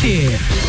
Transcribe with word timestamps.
BT. 0.00 0.60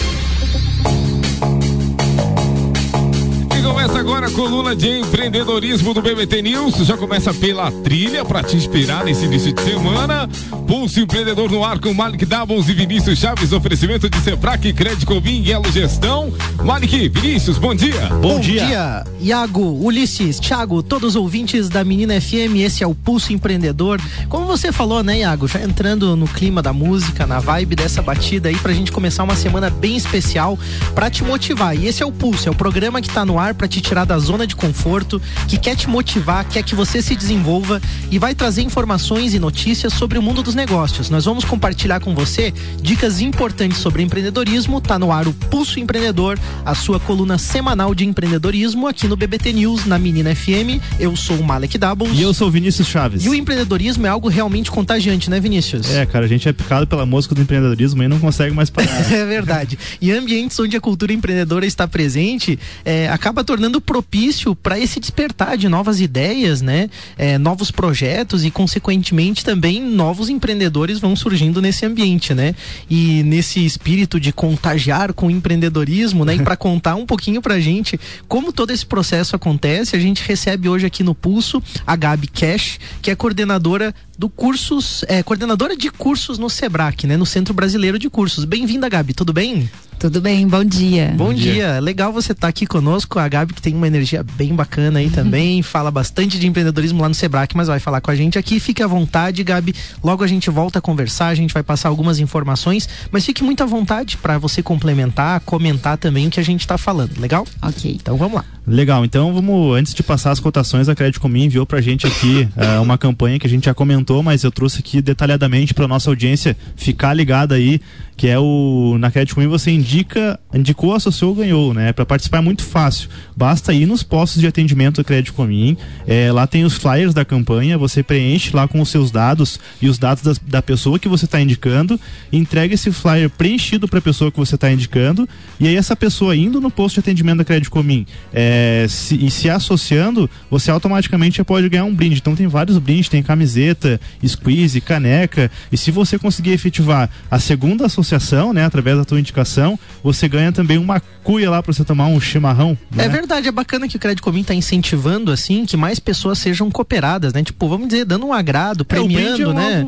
começa 3.64 4.00
agora 4.00 4.28
a 4.28 4.32
coluna 4.32 4.76
de 4.76 5.00
empreendedorismo 5.00 5.94
do 5.94 6.02
BBT 6.02 6.42
News. 6.42 6.76
Já 6.86 6.96
começa 6.96 7.34
pela 7.34 7.72
trilha 7.72 8.24
para 8.24 8.44
te 8.44 8.56
inspirar 8.56 9.04
nesse 9.04 9.26
início 9.26 9.52
de 9.52 9.62
semana. 9.64 10.30
Pulso 10.72 11.02
Empreendedor 11.02 11.52
no 11.52 11.66
ar 11.66 11.80
com 11.80 11.94
Malik 11.94 12.26
Doubles 12.26 12.70
e 12.70 12.74
Vinícius 12.74 13.20
Chaves. 13.20 13.52
Oferecimento 13.52 14.10
de 14.10 14.18
Sebrae, 14.22 14.72
Crédito 14.72 15.20
Vim 15.20 15.44
e 15.44 15.52
Elo 15.52 15.70
Gestão. 15.70 16.34
Malik, 16.64 17.10
Vinícius, 17.10 17.58
bom 17.58 17.76
dia. 17.76 18.08
Bom, 18.08 18.36
bom 18.36 18.40
dia. 18.40 18.66
dia. 18.66 19.04
Iago, 19.20 19.62
Ulisses, 19.86 20.40
Thiago, 20.40 20.82
todos 20.82 21.10
os 21.10 21.16
ouvintes 21.18 21.68
da 21.68 21.84
Menina 21.84 22.20
FM. 22.22 22.56
Esse 22.60 22.86
é 22.86 22.88
o 22.88 22.96
Pulso 22.96 23.34
Empreendedor. 23.34 24.00
Como 24.30 24.46
você 24.46 24.72
falou, 24.72 25.04
né, 25.04 25.20
Iago? 25.20 25.46
Já 25.46 25.62
entrando 25.62 26.16
no 26.16 26.26
clima 26.26 26.62
da 26.62 26.72
música, 26.72 27.28
na 27.28 27.40
vibe 27.40 27.76
dessa 27.76 28.02
batida 28.02 28.48
aí, 28.48 28.56
pra 28.56 28.72
gente 28.72 28.94
começar 28.94 29.26
uma 29.26 29.36
semana 29.36 29.70
bem 29.70 29.98
especial 29.98 30.58
para 30.96 31.10
te 31.10 31.22
motivar. 31.22 31.76
E 31.76 31.86
esse 31.86 32.02
é 32.02 32.06
o 32.06 32.14
Pulso, 32.14 32.48
é 32.48 32.52
o 32.52 32.56
programa 32.56 33.02
que 33.02 33.10
tá 33.10 33.26
no 33.26 33.38
ar 33.38 33.54
para 33.56 33.68
te 33.68 33.82
tirar 33.82 34.06
da 34.06 34.18
zona 34.18 34.48
de 34.48 34.56
conforto, 34.56 35.22
que 35.50 35.58
quer 35.58 35.76
te 35.76 35.90
motivar, 35.90 36.46
quer 36.46 36.64
que 36.64 36.76
você 36.76 37.02
se 37.02 37.14
desenvolva 37.14 37.82
e 38.10 38.18
vai 38.18 38.34
trazer 38.34 38.62
informações 38.62 39.34
e 39.34 39.40
notícias 39.40 39.92
sobre 39.92 40.18
o 40.18 40.22
mundo 40.22 40.42
dos 40.42 40.56
negócios. 40.56 40.61
Nós 41.10 41.26
vamos 41.26 41.44
compartilhar 41.44 42.00
com 42.00 42.14
você 42.14 42.54
dicas 42.82 43.20
importantes 43.20 43.80
sobre 43.80 44.04
empreendedorismo. 44.04 44.80
Tá 44.80 45.00
no 45.00 45.12
ar 45.12 45.28
o 45.28 45.34
Pulso 45.34 45.80
Empreendedor, 45.80 46.38
a 46.64 46.76
sua 46.76 47.00
coluna 47.00 47.40
semanal 47.40 47.96
de 47.96 48.06
empreendedorismo 48.06 48.88
aqui 48.88 49.08
no 49.08 49.18
BBT 49.18 49.54
News, 49.54 49.86
na 49.86 49.98
Menina 49.98 50.36
FM. 50.36 50.80
Eu 51.00 51.16
sou 51.16 51.38
o 51.38 51.44
Malek 51.44 51.80
Doubles. 51.80 52.18
E 52.18 52.22
eu 52.22 52.32
sou 52.32 52.48
o 52.48 52.52
Vinícius 52.52 52.88
Chaves. 52.88 53.26
E 53.26 53.30
o 53.30 53.34
empreendedorismo 53.34 54.06
é 54.06 54.10
algo 54.10 54.30
realmente 54.30 54.70
contagiante, 54.70 55.32
né, 55.32 55.40
Vinícius? 55.40 55.90
É, 55.90 56.06
cara, 56.06 56.26
a 56.26 56.28
gente 56.28 56.48
é 56.48 56.54
picado 56.54 56.86
pela 56.86 57.06
música 57.06 57.34
do 57.34 57.42
empreendedorismo 57.42 58.04
e 58.04 58.08
não 58.08 58.20
consegue 58.20 58.54
mais 58.54 58.70
parar. 58.70 58.88
é 59.12 59.26
verdade. 59.26 59.80
E 60.00 60.12
ambientes 60.12 60.60
onde 60.60 60.78
a 60.78 60.82
cultura 60.82 61.12
empreendedora 61.12 61.66
está 61.66 61.88
presente, 61.88 62.60
é, 62.86 63.10
acaba 63.10 63.44
tornando 63.44 63.82
propício 63.82 64.56
para 64.56 64.80
esse 64.80 65.00
despertar 65.00 65.58
de 65.58 65.68
novas 65.68 66.00
ideias, 66.00 66.62
né? 66.62 66.90
É, 67.18 67.38
novos 67.38 67.72
projetos 67.72 68.46
e, 68.46 68.52
consequentemente, 68.52 69.44
também 69.44 69.82
novos 69.82 70.30
empreendedores 70.52 71.00
vão 71.00 71.16
surgindo 71.16 71.62
nesse 71.62 71.86
ambiente, 71.86 72.34
né? 72.34 72.54
E 72.90 73.24
nesse 73.24 73.66
espírito 73.66 74.20
de 74.20 74.32
contagiar 74.34 75.14
com 75.14 75.28
o 75.28 75.32
empreendedorismo, 75.32 76.26
né? 76.26 76.36
E 76.36 76.42
para 76.42 76.56
contar 76.58 76.96
um 76.96 77.06
pouquinho 77.06 77.42
pra 77.42 77.60
gente 77.60 78.00
como 78.28 78.52
todo 78.52 78.72
esse 78.72 78.86
processo 78.86 79.36
acontece, 79.36 79.96
a 79.96 80.00
gente 80.00 80.24
recebe 80.24 80.68
hoje 80.68 80.86
aqui 80.86 81.04
no 81.04 81.16
Pulso 81.16 81.64
a 81.88 81.96
Gabi 81.96 82.28
Cash, 82.28 82.80
que 83.02 83.10
é 83.10 83.16
coordenadora 83.16 83.96
do 84.18 84.30
cursos, 84.30 85.04
é, 85.08 85.24
coordenadora 85.24 85.76
de 85.76 85.90
cursos 85.90 86.38
no 86.38 86.50
Sebrae, 86.50 86.94
né? 87.06 87.18
No 87.18 87.26
Centro 87.26 87.54
Brasileiro 87.54 87.98
de 87.98 88.10
Cursos. 88.10 88.46
Bem-vinda, 88.46 88.90
Gabi, 88.90 89.14
tudo 89.14 89.34
bem? 89.34 89.70
Tudo 90.02 90.20
bem, 90.20 90.48
bom 90.48 90.64
dia. 90.64 91.14
Bom, 91.16 91.26
bom 91.26 91.34
dia. 91.34 91.54
dia. 91.54 91.80
Legal 91.80 92.12
você 92.12 92.32
estar 92.32 92.42
tá 92.42 92.48
aqui 92.48 92.66
conosco. 92.66 93.20
A 93.20 93.28
Gabi 93.28 93.54
que 93.54 93.62
tem 93.62 93.76
uma 93.76 93.86
energia 93.86 94.24
bem 94.24 94.52
bacana 94.56 94.98
aí 94.98 95.12
também, 95.12 95.62
fala 95.64 95.92
bastante 95.92 96.40
de 96.40 96.48
empreendedorismo 96.48 97.00
lá 97.00 97.08
no 97.08 97.14
Sebrae, 97.14 97.48
mas 97.54 97.68
vai 97.68 97.80
falar 97.80 98.02
com 98.02 98.10
a 98.10 98.16
gente 98.16 98.40
aqui. 98.40 98.60
Fique 98.60 98.82
à 98.82 98.88
vontade, 98.88 99.44
Gabi. 99.44 99.76
Logo 100.04 100.24
a 100.24 100.28
gente 100.32 100.50
volta 100.50 100.80
a 100.80 100.82
conversar, 100.82 101.28
a 101.28 101.36
gente 101.36 101.54
vai 101.54 101.64
passar 101.64 101.90
algumas 101.90 102.20
informações, 102.20 102.88
mas 103.12 103.26
fique 103.26 103.44
muito 103.44 103.64
à 103.64 103.66
vontade 103.66 104.18
para 104.18 104.38
você 104.38 104.64
complementar, 104.64 105.40
comentar 105.42 105.98
também 105.98 106.28
o 106.28 106.32
que 106.32 106.40
a 106.40 106.44
gente 106.44 106.62
está 106.62 106.78
falando. 106.78 107.20
Legal? 107.20 107.46
Ok. 107.62 107.98
Então 108.02 108.18
vamos 108.18 108.36
lá. 108.36 108.46
Legal, 108.72 109.04
então 109.04 109.34
vamos, 109.34 109.76
antes 109.76 109.94
de 109.94 110.02
passar 110.02 110.32
as 110.32 110.40
cotações, 110.40 110.88
a 110.88 110.96
Crédito 110.96 111.20
Comim 111.20 111.44
enviou 111.44 111.66
pra 111.66 111.82
gente 111.82 112.08
aqui 112.08 112.48
uh, 112.56 112.80
uma 112.82 112.98
campanha 112.98 113.38
que 113.38 113.46
a 113.46 113.50
gente 113.50 113.66
já 113.66 113.74
comentou, 113.74 114.24
mas 114.24 114.46
eu 114.46 114.52
trouxe 114.52 114.80
aqui 114.80 115.02
detalhadamente 115.02 115.74
para 115.74 115.90
nossa 115.90 116.10
audiência 116.10 116.56
ficar 116.78 117.14
ligada 117.14 117.56
aí, 117.56 117.82
que 118.16 118.30
é 118.30 118.40
o 118.40 118.96
na 118.98 119.12
Crédito 119.12 119.36
Comim 119.36 119.48
você 119.48 119.72
indica, 119.72 120.40
indicou, 120.54 120.94
associou, 120.94 121.36
ganhou, 121.36 121.74
né? 121.74 121.92
Para 121.92 122.06
participar 122.06 122.38
é 122.38 122.42
muito 122.42 122.64
fácil. 122.64 123.10
Basta 123.36 123.74
ir 123.74 123.86
nos 123.86 124.04
postos 124.04 124.40
de 124.40 124.48
atendimento 124.48 125.02
do 125.02 125.04
Crédito 125.04 125.34
Comim, 125.34 125.76
é, 126.08 126.32
lá 126.32 126.48
tem 126.48 126.64
os 126.64 126.76
flyers 126.76 127.14
da 127.14 127.26
campanha, 127.26 127.78
você 127.78 128.02
preenche 128.02 128.56
lá 128.56 128.70
com 128.70 128.80
os 128.80 128.88
seus 128.88 129.12
dados 129.12 129.60
e 129.82 129.90
os 129.90 129.98
dados 129.98 130.24
da, 130.24 130.34
da 130.48 130.62
pessoa 130.62 130.98
que 130.98 131.10
você 131.10 131.26
está 131.26 131.42
indicando, 131.42 132.00
entrega 132.32 132.74
esse 132.74 132.90
flyer 132.90 133.30
preenchido 133.30 133.86
para 133.86 134.00
a 134.00 134.02
pessoa 134.02 134.32
que 134.32 134.38
você 134.38 134.56
está 134.56 134.72
indicando, 134.72 135.28
e 135.60 135.68
aí 135.68 135.76
essa 135.76 135.96
pessoa 135.96 136.34
indo 136.34 136.62
no 136.62 136.72
posto 136.72 136.94
de 136.94 137.00
atendimento 137.02 137.40
da 137.40 137.44
Crédito 137.44 137.70
Comim, 137.70 138.06
é, 138.32 138.61
é, 138.62 138.88
se, 138.88 139.16
e 139.16 139.32
se 139.32 139.50
associando, 139.50 140.30
você 140.50 140.70
automaticamente 140.70 141.38
já 141.38 141.46
pode 141.46 141.68
ganhar 141.68 141.86
um 141.86 141.94
brinde. 141.94 142.20
Então 142.20 142.36
tem 142.36 142.48
vários 142.48 142.78
brindes, 142.78 143.10
tem 143.10 143.24
camiseta, 143.24 144.00
squeeze, 144.26 144.80
caneca. 144.80 145.50
E 145.72 145.78
se 145.78 145.90
você 145.90 146.20
conseguir 146.20 146.52
efetivar 146.52 147.10
a 147.30 147.40
segunda 147.40 147.88
associação, 147.88 148.54
né, 148.54 148.64
através 148.64 148.98
da 148.98 149.06
tua 149.06 149.20
indicação, 149.20 149.80
você 150.04 150.28
ganha 150.28 150.52
também 150.52 150.78
uma 150.78 151.02
cuia 151.24 151.50
lá 151.50 151.62
para 151.62 151.74
você 151.74 151.84
tomar 151.84 152.08
um 152.08 152.20
chimarrão. 152.20 152.78
Né? 152.92 153.06
É 153.06 153.10
verdade, 153.10 153.48
é 153.48 153.52
bacana 153.52 153.88
que 153.88 153.96
o 153.96 154.00
Crédito 154.00 154.24
Comim 154.24 154.42
está 154.42 154.54
incentivando 154.54 155.32
assim 155.32 155.66
que 155.66 155.76
mais 155.76 156.00
pessoas 156.00 156.38
sejam 156.38 156.70
cooperadas, 156.70 157.34
né? 157.34 157.44
Tipo, 157.44 157.68
vamos 157.68 157.88
dizer, 157.88 158.06
dando 158.06 158.28
um 158.28 158.34
agrado, 158.34 158.86
premiando, 158.86 159.52
é, 159.52 159.54
né? 159.54 159.88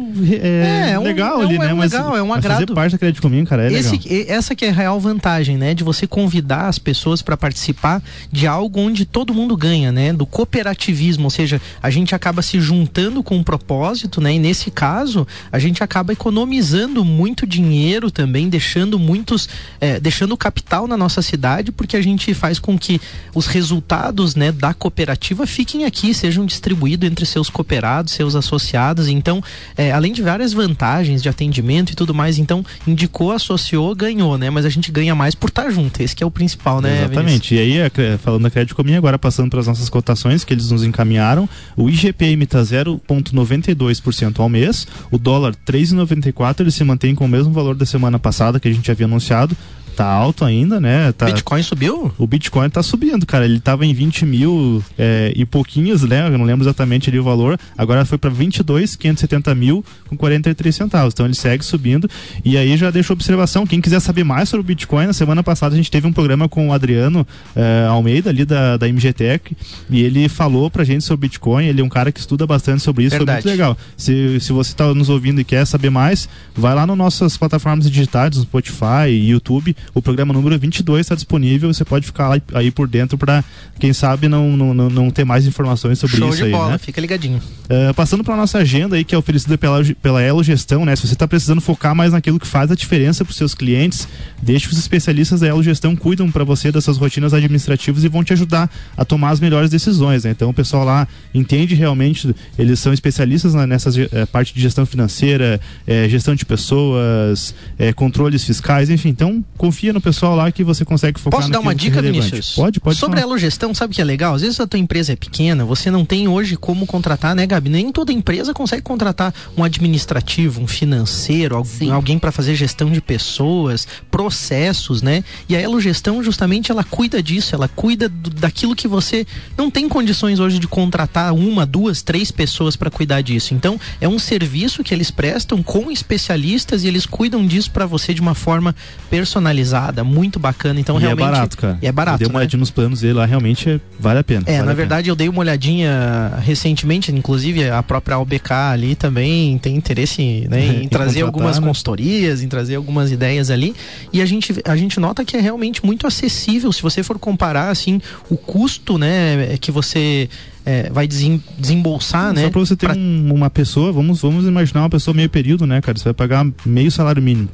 É, 0.94 1.00
legal 1.00 1.40
um, 1.40 1.42
ali, 1.42 1.60
né? 1.60 1.70
É 1.70 1.74
um 1.74 1.78
mas, 1.78 1.92
legal, 1.92 2.18
é 2.18 2.24
um 2.24 2.34
agrado. 2.34 2.62
Fazer 2.62 2.74
parte 2.74 2.92
da 2.94 2.98
Crédito 2.98 3.22
Comim, 3.22 3.46
cara, 3.46 3.66
é 3.66 3.74
Esse, 3.74 3.98
legal. 4.10 4.36
Essa 4.36 4.56
que 4.56 4.66
é 4.66 4.70
a 4.70 4.74
real 4.74 5.00
vantagem, 5.00 5.58
né? 5.58 5.74
De 5.74 5.84
você 5.84 6.08
convidar 6.08 6.68
as 6.68 6.80
pessoas 6.80 7.22
para 7.22 7.38
participar 7.38 8.02
de 8.32 8.48
algo 8.54 8.80
onde 8.80 9.06
todo 9.06 9.34
mundo 9.34 9.58
ganha, 9.58 9.92
né? 9.92 10.14
Do 10.14 10.26
cooperativismo, 10.26 11.26
ou 11.26 11.30
seja, 11.30 11.62
a 11.82 11.90
gente 11.90 12.16
acaba 12.16 12.42
se 12.42 12.60
juntando 12.60 13.24
com 13.24 13.38
um 13.38 13.44
propósito, 13.44 14.22
né? 14.22 14.36
E 14.36 14.40
nesse 14.40 14.72
caso, 14.72 15.28
a 15.52 15.60
gente 15.60 15.84
acaba 15.84 16.14
economizando 16.14 17.04
muito 17.04 17.46
dinheiro 17.46 18.12
também, 18.12 18.50
deixando 18.50 18.98
muitos, 19.00 19.50
é, 19.82 20.00
deixando 20.00 20.38
capital 20.38 20.88
na 20.88 20.96
nossa 20.96 21.22
cidade, 21.22 21.72
porque 21.72 21.98
a 21.98 22.02
gente 22.02 22.34
faz 22.34 22.60
com 22.60 22.78
que 22.78 23.02
os 23.34 23.48
resultados, 23.48 24.36
né, 24.36 24.52
da 24.52 24.74
cooperativa 24.74 25.46
fiquem 25.48 25.86
aqui, 25.86 26.14
sejam 26.14 26.46
distribuídos 26.46 27.10
entre 27.10 27.26
seus 27.26 27.50
cooperados, 27.50 28.14
seus 28.14 28.36
associados. 28.36 29.08
Então, 29.08 29.44
é, 29.76 29.92
além 29.92 30.14
de 30.14 30.22
várias 30.22 30.54
vantagens 30.54 31.22
de 31.22 31.30
atendimento 31.30 31.92
e 31.92 31.96
tudo 31.96 32.14
mais, 32.14 32.38
então 32.38 32.66
indicou, 32.88 33.32
associou, 33.32 33.96
ganhou, 33.96 34.38
né? 34.38 34.50
Mas 34.50 34.66
a 34.66 34.70
gente 34.70 34.92
ganha 34.92 35.16
mais 35.16 35.36
por 35.36 35.50
estar 35.50 35.70
junto. 35.70 36.02
Esse 36.02 36.16
que 36.16 36.24
é 36.24 36.28
o 36.28 36.32
principal, 36.32 36.82
né? 36.82 37.06
Exatamente. 37.06 37.50
Vinícius? 37.50 37.52
E 37.52 37.60
aí, 37.60 38.18
falando 38.18 38.43
da 38.44 38.52
Crédito 38.52 38.76
Comim, 38.76 38.96
agora 38.96 39.18
passando 39.18 39.50
para 39.50 39.60
as 39.60 39.68
nossas 39.68 39.90
cotações 39.90 40.44
que 40.44 40.54
eles 40.54 40.70
nos 40.70 40.84
encaminharam, 40.84 41.48
o 41.76 41.90
IGPM 41.90 42.44
está 42.44 42.62
0,92% 42.62 44.40
ao 44.40 44.50
mês, 44.50 44.88
o 45.10 45.18
dólar 45.18 45.56
3,94 45.66 46.62
ele 46.62 46.72
se 46.72 46.84
mantém 46.84 47.16
com 47.16 47.26
o 47.26 47.30
mesmo 47.30 47.52
valor 47.52 47.76
da 47.76 47.86
semana 47.86 48.20
passada 48.20 48.60
que 48.60 48.68
a 48.68 48.74
gente 48.74 48.92
havia 48.92 49.06
anunciado 49.06 49.56
tá 49.94 50.06
alto 50.06 50.44
ainda, 50.44 50.80
né? 50.80 51.12
Tá, 51.12 51.26
Bitcoin 51.26 51.62
subiu? 51.64 52.12
O 52.18 52.28
Bitcoin 52.28 52.70
tá 52.70 52.84
subindo, 52.84 53.26
cara. 53.26 53.46
Ele 53.46 53.60
tava 53.60 53.86
em 53.86 53.94
20 53.94 54.26
mil 54.26 54.84
é, 54.98 55.32
e 55.36 55.46
pouquinhos, 55.46 56.04
né? 56.04 56.28
Eu 56.28 56.38
não 56.38 56.46
lembro 56.46 56.64
exatamente 56.64 57.10
ali 57.10 57.20
o 57.20 57.24
valor. 57.24 57.58
Agora 57.78 58.04
foi 58.06 58.18
para 58.18 58.30
22, 58.30 58.96
570 58.96 59.56
mil 59.56 59.86
com 60.08 60.18
43 60.18 60.76
centavos. 60.76 61.14
Então 61.14 61.26
ele 61.26 61.36
segue 61.36 61.64
subindo. 61.64 62.10
E 62.44 62.58
aí 62.58 62.76
já 62.76 62.90
deixo 62.92 63.14
observação. 63.14 63.66
Quem 63.66 63.80
quiser 63.80 64.00
saber 64.00 64.24
mais 64.24 64.50
sobre 64.50 64.62
o 64.62 64.68
Bitcoin, 64.68 65.08
na 65.08 65.14
semana 65.14 65.44
passada 65.44 65.74
a 65.74 65.78
gente 65.78 65.92
teve 65.92 66.08
um 66.08 66.14
programa 66.14 66.50
com 66.50 66.70
o 66.70 66.74
Adriano 66.74 67.26
é, 67.56 67.86
Almeida, 67.88 68.30
ali 68.30 68.46
da, 68.46 68.78
da 68.78 68.88
MGTech, 68.88 69.56
e 69.90 70.02
ele 70.02 70.28
falou 70.28 70.70
pra 70.70 70.84
gente 70.84 71.04
sobre 71.04 71.28
Bitcoin. 71.28 71.66
Ele 71.66 71.82
é 71.82 71.84
um 71.84 71.90
cara 71.90 72.12
que 72.12 72.20
estuda 72.20 72.46
bastante 72.48 72.82
sobre 72.82 73.06
isso. 73.06 73.16
Verdade. 73.16 73.42
Foi 73.42 73.52
muito 73.52 73.60
legal. 73.60 73.78
Se, 73.96 74.40
se 74.40 74.52
você 74.52 74.74
tá 74.74 74.94
nos 74.94 75.10
ouvindo 75.10 75.40
e 75.40 75.44
quer 75.44 75.66
saber 75.66 75.90
mais, 75.90 76.28
vai 76.56 76.74
lá 76.74 76.86
nas 76.86 76.98
nossas 76.98 77.38
plataformas 77.38 77.90
digitais, 77.90 78.36
no 78.38 78.44
Spotify, 78.44 79.10
YouTube 79.10 79.76
o 79.94 80.02
programa 80.02 80.34
número 80.34 80.58
22 80.58 81.02
está 81.02 81.16
disponível. 81.16 81.74
Você 81.74 81.86
pode 81.86 82.06
ficar 82.06 82.42
aí 82.54 82.72
por 82.72 82.88
dentro 82.88 83.18
para, 83.18 83.44
quem 83.80 83.94
sabe, 83.94 84.28
não, 84.28 84.56
não, 84.56 84.74
não 84.74 85.10
ter 85.10 85.24
mais 85.24 85.46
informações 85.46 86.00
sobre 86.00 86.18
Show 86.18 86.30
isso 86.30 86.38
de 86.38 86.44
aí. 86.46 86.52
Bola, 86.52 86.72
né? 86.72 86.78
fica 86.78 87.00
ligadinho. 87.02 87.38
Uh, 87.38 87.94
passando 87.94 88.24
para 88.24 88.36
nossa 88.36 88.60
agenda 88.60 88.96
aí, 88.96 89.04
que 89.04 89.16
é 89.16 89.18
oferecida 89.18 89.58
pela, 89.58 89.84
pela 90.02 90.22
Elo 90.22 90.44
Gestão, 90.44 90.86
né? 90.86 90.96
Se 90.96 91.08
você 91.08 91.14
está 91.14 91.28
precisando 91.28 91.62
focar 91.62 91.96
mais 91.96 92.12
naquilo 92.12 92.40
que 92.40 92.48
faz 92.48 92.72
a 92.72 92.76
diferença 92.76 93.24
para 93.24 93.32
os 93.32 93.38
seus 93.38 93.54
clientes, 93.54 94.08
deixe 94.42 94.68
que 94.68 94.74
os 94.74 94.80
especialistas 94.80 95.40
da 95.40 95.48
Elo 95.48 95.64
Gestão 95.64 95.96
cuidam 95.96 96.30
para 96.32 96.44
você 96.44 96.72
dessas 96.72 96.98
rotinas 96.98 97.34
administrativas 97.34 98.04
e 98.04 98.08
vão 98.08 98.24
te 98.24 98.34
ajudar 98.34 98.70
a 98.96 99.06
tomar 99.06 99.30
as 99.30 99.40
melhores 99.40 99.70
decisões. 99.70 100.24
Né? 100.24 100.32
Então 100.32 100.50
o 100.50 100.54
pessoal 100.54 100.84
lá 100.84 101.08
entende 101.34 101.76
realmente, 101.76 102.34
eles 102.58 102.80
são 102.80 102.94
especialistas 102.94 103.54
né, 103.54 103.66
nessa 103.66 103.90
eh, 104.00 104.26
parte 104.26 104.54
de 104.54 104.62
gestão 104.62 104.86
financeira, 104.86 105.60
eh, 105.88 106.08
gestão 106.10 106.36
de 106.36 106.46
pessoas, 106.46 107.54
eh, 107.78 107.92
controles 107.94 108.44
fiscais, 108.44 108.90
enfim. 108.90 109.10
Então, 109.10 109.44
confia 109.58 109.73
no 109.94 110.02
pessoal 110.02 110.36
lá 110.36 110.52
que 110.52 110.64
você 110.64 110.86
consegue 110.86 111.20
focar 111.20 111.40
Posso 111.40 111.52
dar 111.52 111.60
uma 111.60 111.72
é 111.72 111.76
dica, 111.76 112.02
Vinícius? 112.02 112.54
Pode, 112.56 112.80
pode. 112.80 112.98
Sobre 112.98 113.22
falar. 113.22 113.36
a 113.36 113.38
gestão, 113.38 113.74
sabe 113.74 113.92
o 113.92 113.96
que 113.96 114.02
é 114.02 114.06
legal? 114.06 114.36
Às 114.36 114.42
vezes 114.42 114.60
a 114.60 114.68
tua 114.68 114.80
empresa 114.80 115.14
é 115.14 115.16
pequena, 115.16 115.66
você 115.66 115.90
não 115.90 116.06
tem 116.06 116.28
hoje 116.28 116.56
como 116.56 116.86
contratar, 116.86 117.36
né, 117.36 117.46
Gabi? 117.46 117.70
Nem 117.70 117.92
toda 117.92 118.12
empresa 118.12 118.54
consegue 118.54 118.82
contratar 118.82 119.34
um 119.58 119.64
administrativo, 119.64 120.62
um 120.62 120.68
financeiro, 120.68 121.64
Sim. 121.66 121.92
alguém 121.92 122.20
para 122.20 122.32
fazer 122.32 122.56
gestão 122.56 122.92
de 122.92 123.02
pessoas, 123.02 123.88
processos, 124.10 125.02
né? 125.02 125.24
E 125.48 125.56
a 125.56 125.62
Elo 125.62 125.80
Gestão, 125.80 126.24
justamente, 126.24 126.72
ela 126.72 126.84
cuida 126.84 127.22
disso, 127.22 127.56
ela 127.56 127.68
cuida 127.68 128.08
do, 128.08 128.30
daquilo 128.30 128.76
que 128.76 128.88
você 128.88 129.26
não 129.58 129.70
tem 129.70 129.88
condições 129.90 130.40
hoje 130.40 130.60
de 130.60 130.68
contratar 130.68 131.34
uma, 131.34 131.66
duas, 131.66 132.02
três 132.02 132.32
pessoas 132.32 132.76
para 132.76 132.90
cuidar 132.90 133.22
disso. 133.22 133.54
Então, 133.54 133.80
é 134.00 134.08
um 134.08 134.20
serviço 134.20 134.84
que 134.84 134.94
eles 134.94 135.12
prestam 135.12 135.62
com 135.64 135.92
especialistas 135.92 136.84
e 136.84 136.88
eles 136.88 137.06
cuidam 137.06 137.46
disso 137.46 137.72
para 137.72 137.86
você 137.86 138.14
de 138.14 138.22
uma 138.22 138.36
forma 138.36 138.76
personalizada, 139.10 139.63
muito 140.04 140.40
bacana. 140.40 140.80
Então, 140.80 140.98
e 140.98 141.02
realmente 141.02 141.28
é 141.28 141.32
barato, 141.32 141.58
cara. 141.58 141.78
E 141.82 141.88
é 141.88 141.92
barato. 141.92 142.16
Eu 142.16 142.20
dei 142.20 142.28
uma 142.28 142.34
né? 142.34 142.40
olhadinha 142.40 142.60
nos 142.60 142.72
planos 142.72 143.02
dele 143.02 143.14
lá, 143.14 143.26
realmente 143.26 143.70
é- 143.70 143.80
vale 144.00 144.20
a 144.20 144.24
pena. 144.24 144.44
É, 144.46 144.54
vale 144.58 144.66
na 144.68 144.74
verdade 144.74 145.10
eu 145.10 145.16
dei 145.16 145.30
uma 145.30 145.40
olhadinha 145.40 146.34
recentemente, 146.42 147.12
inclusive 147.12 147.70
a 147.70 147.82
própria 147.84 148.18
OBK 148.20 148.52
ali 148.74 148.96
também 148.96 149.58
tem 149.58 149.76
interesse 149.76 150.48
né, 150.50 150.66
Em 150.82 150.84
em 150.84 150.88
trazer 150.88 151.22
algumas 151.22 151.60
né? 151.60 151.66
consultorias, 151.68 152.42
em 152.42 152.48
trazer 152.48 152.76
algumas 152.76 153.12
ideias 153.12 153.50
ali. 153.50 153.74
E 154.12 154.22
a 154.22 154.26
gente, 154.26 154.54
a 154.66 154.76
gente 154.76 155.00
nota 155.00 155.24
que 155.26 155.38
é 155.38 155.40
realmente 155.42 155.86
muito 155.86 156.06
acessível. 156.08 156.72
Se 156.72 156.82
você 156.82 157.04
for 157.04 157.18
comparar 157.20 157.70
assim 157.70 158.02
o 158.30 158.36
custo 158.38 158.98
né, 158.98 159.58
que 159.60 159.72
você 159.72 160.30
é, 160.66 160.90
vai 160.92 161.08
desem, 161.08 161.44
desembolsar, 161.60 162.28
pena. 162.28 162.34
né? 162.34 162.44
Só 162.44 162.50
pra 162.50 162.60
você 162.60 162.76
ter 162.76 162.88
pra- 162.88 162.96
um- 162.96 163.34
uma 163.34 163.50
pessoa, 163.50 163.92
vamos, 163.92 164.22
vamos 164.22 164.46
imaginar 164.46 164.82
uma 164.82 164.90
pessoa 164.90 165.14
meio 165.14 165.30
período, 165.30 165.66
né, 165.68 165.82
cara? 165.82 165.98
Você 165.98 166.06
vai 166.06 166.14
pagar 166.14 166.46
meio 166.66 166.90
salário 166.92 167.22
mínimo. 167.22 167.50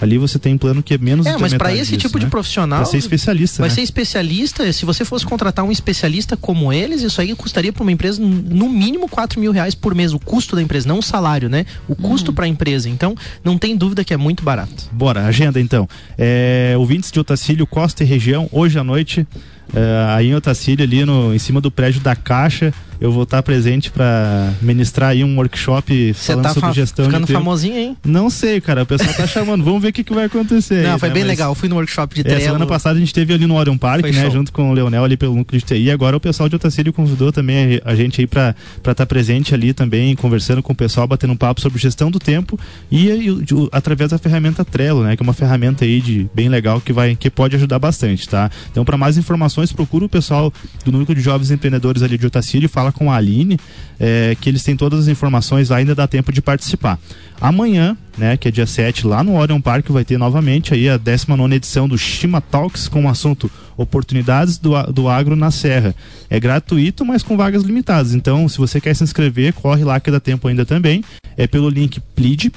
Ali 0.00 0.18
você 0.18 0.38
tem 0.38 0.56
plano 0.56 0.82
que 0.82 0.94
é 0.94 0.98
menos 0.98 1.26
É, 1.26 1.36
mas 1.36 1.54
para 1.54 1.72
esse 1.72 1.92
disso, 1.92 2.08
tipo 2.08 2.18
de 2.18 2.26
né? 2.26 2.30
profissional 2.30 2.80
Pra 2.80 2.90
ser 2.90 2.98
especialista, 2.98 3.62
Vai 3.62 3.68
né? 3.68 3.74
ser 3.74 3.82
especialista, 3.82 4.72
se 4.72 4.84
você 4.84 5.04
fosse 5.04 5.26
contratar 5.26 5.64
um 5.64 5.70
especialista 5.70 6.36
como 6.36 6.72
eles, 6.72 7.02
isso 7.02 7.20
aí 7.20 7.34
custaria 7.34 7.72
para 7.72 7.82
uma 7.82 7.92
empresa 7.92 8.20
no 8.20 8.68
mínimo 8.68 9.08
4 9.08 9.38
mil 9.38 9.52
reais 9.52 9.74
por 9.74 9.94
mês, 9.94 10.12
o 10.12 10.18
custo 10.18 10.56
da 10.56 10.62
empresa, 10.62 10.88
não 10.88 10.98
o 10.98 11.02
salário, 11.02 11.48
né? 11.48 11.66
O 11.88 11.94
custo 11.94 12.32
para 12.32 12.44
a 12.44 12.48
empresa. 12.48 12.88
Então, 12.88 13.14
não 13.44 13.58
tem 13.58 13.76
dúvida 13.76 14.04
que 14.04 14.14
é 14.14 14.16
muito 14.16 14.42
barato. 14.42 14.88
Bora, 14.92 15.24
agenda 15.26 15.60
então. 15.60 15.88
É, 16.16 16.74
ouvintes 16.78 17.10
de 17.10 17.20
Otacílio, 17.20 17.66
Costa 17.66 18.02
e 18.02 18.06
região, 18.06 18.48
hoje 18.52 18.78
à 18.78 18.84
noite, 18.84 19.26
é, 19.74 20.06
aí 20.14 20.28
em 20.28 20.34
Otacílio, 20.34 20.84
ali 20.84 21.04
no, 21.04 21.34
em 21.34 21.38
cima 21.38 21.60
do 21.60 21.70
prédio 21.70 22.00
da 22.00 22.16
Caixa, 22.16 22.72
eu 23.00 23.10
vou 23.10 23.22
estar 23.22 23.42
presente 23.42 23.90
para 23.90 24.52
ministrar 24.60 25.10
aí 25.10 25.24
um 25.24 25.36
workshop 25.36 26.12
Você 26.14 26.32
falando 26.32 26.42
tá 26.44 26.54
sobre 26.54 26.72
gestão 26.72 27.06
ficando 27.06 27.22
de 27.22 27.26
tempo. 27.28 27.38
famosinho, 27.38 27.76
hein? 27.76 27.96
Não 28.04 28.28
sei, 28.28 28.60
cara, 28.60 28.82
o 28.82 28.86
pessoal 28.86 29.12
tá 29.14 29.26
chamando, 29.26 29.64
vamos 29.64 29.80
ver 29.82 29.88
o 29.88 29.92
que, 29.92 30.04
que 30.04 30.12
vai 30.14 30.24
acontecer. 30.26 30.82
não, 30.82 30.94
aí, 30.94 30.98
foi 30.98 31.08
né? 31.08 31.14
bem 31.14 31.22
Mas- 31.24 31.30
legal. 31.30 31.50
Eu 31.50 31.54
fui 31.54 31.68
no 31.68 31.76
workshop 31.76 32.14
de 32.14 32.20
É, 32.20 32.24
Trello. 32.24 32.42
semana 32.42 32.66
passada 32.66 32.96
a 32.96 33.00
gente 33.00 33.12
teve 33.14 33.32
ali 33.32 33.46
no 33.46 33.54
Orion 33.56 33.78
Park, 33.78 34.00
Foi 34.02 34.12
né? 34.12 34.22
show. 34.22 34.30
Junto 34.30 34.52
com 34.52 34.70
o 34.70 34.72
Leonel 34.74 35.04
ali 35.04 35.16
pelo 35.16 35.34
núcleo 35.34 35.58
de 35.60 35.64
TI. 35.66 35.90
Agora 35.90 36.16
o 36.16 36.20
pessoal 36.20 36.48
de 36.48 36.56
Otacílio 36.56 36.92
convidou 36.92 37.32
também 37.32 37.80
a 37.84 37.94
gente 37.94 38.20
aí 38.20 38.26
para 38.26 38.54
estar 38.86 39.06
presente 39.06 39.54
ali 39.54 39.72
também, 39.72 40.14
conversando 40.14 40.62
com 40.62 40.72
o 40.72 40.76
pessoal, 40.76 41.06
batendo 41.06 41.32
um 41.32 41.36
papo 41.36 41.60
sobre 41.60 41.78
gestão 41.78 42.10
do 42.10 42.18
tempo 42.18 42.58
e, 42.90 43.08
e 43.08 43.30
o- 43.30 43.68
através 43.72 44.10
da 44.10 44.18
ferramenta 44.18 44.64
Trello, 44.64 45.02
né? 45.02 45.16
Que 45.16 45.22
é 45.22 45.24
uma 45.24 45.32
ferramenta 45.32 45.84
aí 45.84 46.00
de 46.00 46.28
bem 46.34 46.48
legal 46.48 46.80
que 46.80 46.92
vai 46.92 47.16
que 47.16 47.30
pode 47.30 47.56
ajudar 47.56 47.78
bastante, 47.78 48.28
tá? 48.28 48.50
Então, 48.70 48.84
para 48.84 48.96
mais 48.96 49.16
informações, 49.16 49.72
procura 49.72 50.04
o 50.04 50.08
pessoal 50.08 50.52
do 50.84 50.92
núcleo 50.92 51.14
de 51.16 51.22
jovens 51.22 51.50
empreendedores 51.50 52.02
ali 52.02 52.18
de 52.18 52.26
Otacílio, 52.26 52.68
fala 52.68 52.89
com 52.92 53.10
a 53.10 53.16
Aline, 53.16 53.58
é, 53.98 54.36
que 54.40 54.48
eles 54.48 54.62
têm 54.62 54.76
todas 54.76 55.00
as 55.00 55.08
informações 55.08 55.70
ainda 55.70 55.94
dá 55.94 56.06
tempo 56.06 56.32
de 56.32 56.40
participar. 56.40 56.98
Amanhã, 57.40 57.96
né, 58.20 58.36
que 58.36 58.46
é 58.46 58.50
dia 58.50 58.66
7, 58.66 59.06
lá 59.06 59.24
no 59.24 59.36
Orion 59.36 59.60
Park 59.60 59.88
vai 59.88 60.04
ter 60.04 60.18
novamente 60.18 60.74
aí 60.74 60.90
a 60.90 60.98
19 60.98 61.54
edição 61.54 61.88
do 61.88 61.96
Shima 61.96 62.40
Talks 62.40 62.86
com 62.86 63.06
o 63.06 63.08
assunto 63.08 63.50
Oportunidades 63.78 64.58
do, 64.58 64.70
do 64.92 65.08
Agro 65.08 65.34
na 65.34 65.50
Serra. 65.50 65.94
É 66.28 66.38
gratuito, 66.38 67.02
mas 67.02 67.22
com 67.22 67.34
vagas 67.34 67.62
limitadas. 67.62 68.14
Então, 68.14 68.46
se 68.46 68.58
você 68.58 68.78
quer 68.78 68.94
se 68.94 69.02
inscrever, 69.02 69.54
corre 69.54 69.82
lá 69.84 69.98
que 69.98 70.10
dá 70.10 70.20
tempo 70.20 70.46
ainda 70.48 70.66
também. 70.66 71.02
É 71.34 71.46
pelo 71.46 71.70
link 71.70 71.98
plid, 72.14 72.50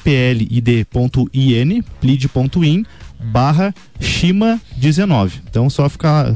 plid.in, 2.01 2.83
barra 3.23 3.73
Shima 3.99 4.59
19. 4.75 5.41
Então 5.49 5.69
só 5.69 5.87
ficar 5.87 6.35